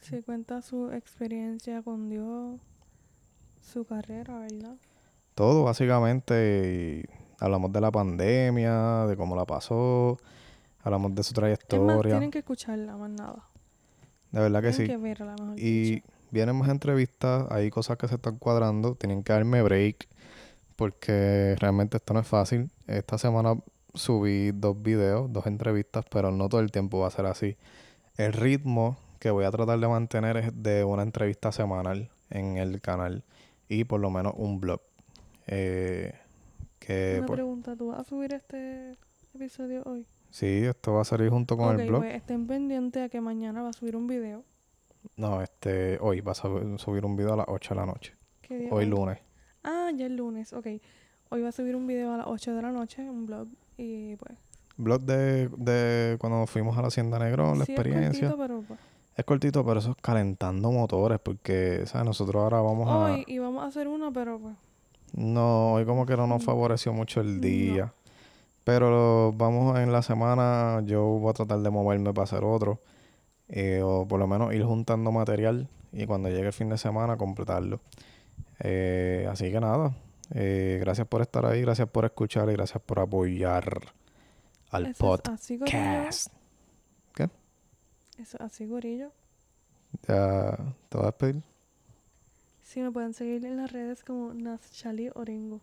Sí, 0.00 0.22
cuenta 0.22 0.62
su 0.62 0.90
experiencia 0.90 1.82
con 1.82 2.08
Dios, 2.08 2.58
su 3.60 3.84
carrera, 3.84 4.38
¿verdad? 4.38 4.76
Todo 5.34 5.64
básicamente. 5.64 7.25
Hablamos 7.38 7.72
de 7.72 7.80
la 7.80 7.90
pandemia, 7.90 9.06
de 9.06 9.16
cómo 9.16 9.36
la 9.36 9.44
pasó, 9.44 10.18
hablamos 10.82 11.14
de 11.14 11.22
su 11.22 11.32
Es 11.32 11.80
más, 11.82 12.00
trayectoria. 12.00 12.10
tienen 12.12 12.30
que 12.30 12.38
escucharla, 12.40 12.96
más 12.96 13.10
nada. 13.10 13.48
De 14.30 14.40
verdad 14.40 14.62
que 14.62 14.72
tienen 14.72 14.72
sí. 14.72 14.86
que 14.86 14.96
verla, 14.96 15.36
mejor 15.38 15.58
Y 15.58 15.80
dicho. 15.94 16.06
vienen 16.30 16.56
más 16.56 16.68
entrevistas, 16.68 17.46
hay 17.50 17.70
cosas 17.70 17.96
que 17.98 18.08
se 18.08 18.16
están 18.16 18.38
cuadrando, 18.38 18.94
tienen 18.94 19.22
que 19.22 19.32
darme 19.32 19.62
break 19.62 20.08
porque 20.76 21.56
realmente 21.58 21.96
esto 21.96 22.12
no 22.14 22.20
es 22.20 22.26
fácil. 22.26 22.70
Esta 22.86 23.18
semana 23.18 23.54
subí 23.94 24.50
dos 24.52 24.80
videos, 24.82 25.32
dos 25.32 25.46
entrevistas, 25.46 26.04
pero 26.10 26.30
no 26.30 26.48
todo 26.48 26.60
el 26.60 26.70
tiempo 26.70 26.98
va 27.00 27.08
a 27.08 27.10
ser 27.10 27.26
así. 27.26 27.56
El 28.16 28.32
ritmo 28.32 28.98
que 29.18 29.30
voy 29.30 29.44
a 29.44 29.50
tratar 29.50 29.78
de 29.78 29.88
mantener 29.88 30.36
es 30.36 30.62
de 30.62 30.84
una 30.84 31.02
entrevista 31.02 31.50
semanal 31.52 32.10
en 32.30 32.58
el 32.58 32.80
canal 32.80 33.24
y 33.68 33.84
por 33.84 34.00
lo 34.00 34.10
menos 34.10 34.34
un 34.36 34.60
blog. 34.60 34.80
Eh, 35.46 36.12
que 36.86 37.16
Una 37.18 37.26
pues, 37.26 37.36
pregunta, 37.36 37.76
¿tú 37.76 37.88
vas 37.88 38.00
a 38.00 38.04
subir 38.04 38.32
este 38.34 38.92
episodio 39.34 39.82
hoy? 39.86 40.06
sí, 40.30 40.62
esto 40.64 40.92
va 40.94 41.00
a 41.02 41.04
salir 41.04 41.30
junto 41.30 41.56
con 41.56 41.74
ok, 41.74 41.80
el 41.80 41.88
blog. 41.88 42.00
pues 42.02 42.14
estén 42.14 42.46
pendientes 42.46 43.02
a 43.02 43.08
que 43.08 43.20
mañana 43.20 43.62
va 43.62 43.70
a 43.70 43.72
subir 43.72 43.96
un 43.96 44.06
video. 44.06 44.44
No, 45.16 45.40
este, 45.42 45.98
hoy 46.00 46.20
va 46.20 46.32
a 46.32 46.34
sub- 46.34 46.78
subir 46.78 47.04
un 47.06 47.16
video 47.16 47.32
a 47.34 47.36
las 47.36 47.46
8 47.48 47.74
de 47.74 47.80
la 47.80 47.86
noche. 47.86 48.14
¿Qué 48.42 48.58
día 48.58 48.68
Hoy 48.72 48.84
es? 48.84 48.90
lunes. 48.90 49.18
Ah, 49.64 49.90
ya 49.94 50.06
el 50.06 50.16
lunes, 50.16 50.52
ok. 50.52 50.66
Hoy 51.30 51.42
va 51.42 51.48
a 51.48 51.52
subir 51.52 51.74
un 51.76 51.86
video 51.86 52.12
a 52.12 52.16
las 52.18 52.26
8 52.26 52.54
de 52.54 52.62
la 52.62 52.70
noche, 52.72 53.08
un 53.08 53.24
blog. 53.26 53.48
Y 53.76 54.16
pues. 54.16 54.38
Blog 54.76 55.02
de, 55.02 55.48
de 55.56 56.16
cuando 56.18 56.46
fuimos 56.46 56.76
a 56.76 56.82
la 56.82 56.88
Hacienda 56.88 57.18
Negrón, 57.18 57.58
la 57.58 57.64
sí, 57.64 57.72
experiencia. 57.72 58.28
Es 58.28 58.34
cortito, 58.34 58.36
pero 58.38 58.62
pues. 58.62 58.80
Es 59.16 59.24
cortito, 59.24 59.64
pero 59.64 59.78
eso 59.80 59.90
es 59.90 59.96
calentando 60.02 60.70
motores, 60.70 61.18
porque, 61.20 61.84
¿sabes? 61.86 62.04
Nosotros 62.04 62.42
ahora 62.42 62.60
vamos 62.60 62.88
a... 62.88 62.98
Hoy 63.14 63.24
íbamos 63.28 63.62
a 63.64 63.66
hacer 63.68 63.88
una, 63.88 64.10
pero 64.12 64.38
pues. 64.38 64.54
No, 65.16 65.72
hoy 65.74 65.84
como 65.84 66.06
que 66.06 66.16
no 66.16 66.26
nos 66.26 66.44
favoreció 66.44 66.92
mucho 66.92 67.20
el 67.20 67.36
No. 67.36 67.40
día. 67.40 67.92
Pero 68.64 69.32
vamos 69.32 69.78
en 69.78 69.90
la 69.92 70.02
semana, 70.02 70.82
yo 70.84 71.02
voy 71.04 71.30
a 71.30 71.34
tratar 71.34 71.58
de 71.60 71.70
moverme 71.70 72.12
para 72.12 72.24
hacer 72.24 72.44
otro. 72.44 72.80
eh, 73.48 73.80
o 73.80 74.08
por 74.08 74.18
lo 74.18 74.26
menos 74.26 74.52
ir 74.54 74.64
juntando 74.64 75.12
material 75.12 75.68
y 75.92 76.04
cuando 76.04 76.28
llegue 76.28 76.48
el 76.48 76.52
fin 76.52 76.68
de 76.68 76.76
semana 76.78 77.16
completarlo. 77.16 77.78
Eh, 78.58 79.24
así 79.30 79.52
que 79.52 79.60
nada, 79.60 79.94
eh, 80.34 80.78
gracias 80.80 81.06
por 81.06 81.22
estar 81.22 81.46
ahí, 81.46 81.60
gracias 81.62 81.88
por 81.88 82.04
escuchar 82.04 82.50
y 82.50 82.54
gracias 82.54 82.82
por 82.84 82.98
apoyar 82.98 83.82
al 84.70 84.86
Eso 84.86 85.14
es 85.14 85.20
así, 85.30 85.58
podcast. 85.58 86.32
Eso 88.18 88.36
es 88.38 88.40
así, 88.40 88.66
gorillo. 88.66 89.12
Ya 90.08 90.56
te 90.88 90.96
voy 90.98 91.02
a 91.02 91.10
despedir. 91.10 91.42
Sí, 92.66 92.80
me 92.80 92.90
pueden 92.90 93.14
seguir 93.14 93.44
en 93.46 93.56
las 93.58 93.70
redes 93.70 94.02
como 94.02 94.34
Naschali 94.34 95.08
Orengo. 95.14 95.60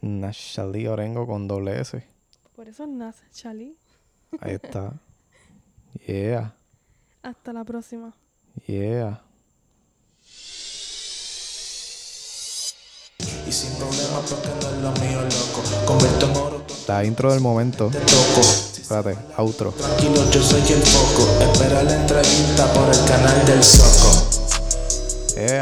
Nashali 0.00 0.88
Orengo 0.88 1.24
con 1.26 1.46
doble 1.46 1.80
S. 1.80 2.04
Por 2.56 2.68
eso 2.68 2.86
Naschali. 2.86 3.76
Ahí 4.40 4.54
está. 4.62 4.92
Yeah, 6.06 6.54
Hasta 7.22 7.52
la 7.52 7.64
próxima. 7.64 8.14
yeah. 8.66 9.20
Y 13.46 13.50
sin 13.52 13.72
problema 13.74 14.20
porque 14.20 14.48
no 14.48 14.68
es 14.70 14.76
lo 14.82 14.92
mío, 15.04 15.20
loco. 15.22 15.62
Convierto 15.84 16.26
en 16.26 16.36
oro, 16.36 16.64
La 16.86 17.04
intro 17.04 17.32
del 17.32 17.40
momento. 17.40 17.88
te 17.90 17.98
toco. 17.98 18.40
Espérate, 18.40 19.18
outro. 19.36 19.72
Tranquilo, 19.72 20.30
yo 20.30 20.40
soy 20.42 20.60
el 20.72 20.82
foco. 20.82 21.52
Espera 21.52 21.82
la 21.82 21.96
entrevista 22.00 22.72
por 22.72 22.88
el 22.88 23.04
canal 23.06 23.44
del 23.46 23.62
Soco. 23.64 24.28
¡Eh, 25.36 25.60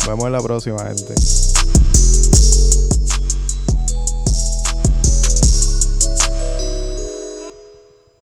Nos 0.00 0.08
vemos 0.08 0.26
en 0.28 0.32
la 0.32 0.40
próxima, 0.40 0.78
gente. 0.78 1.49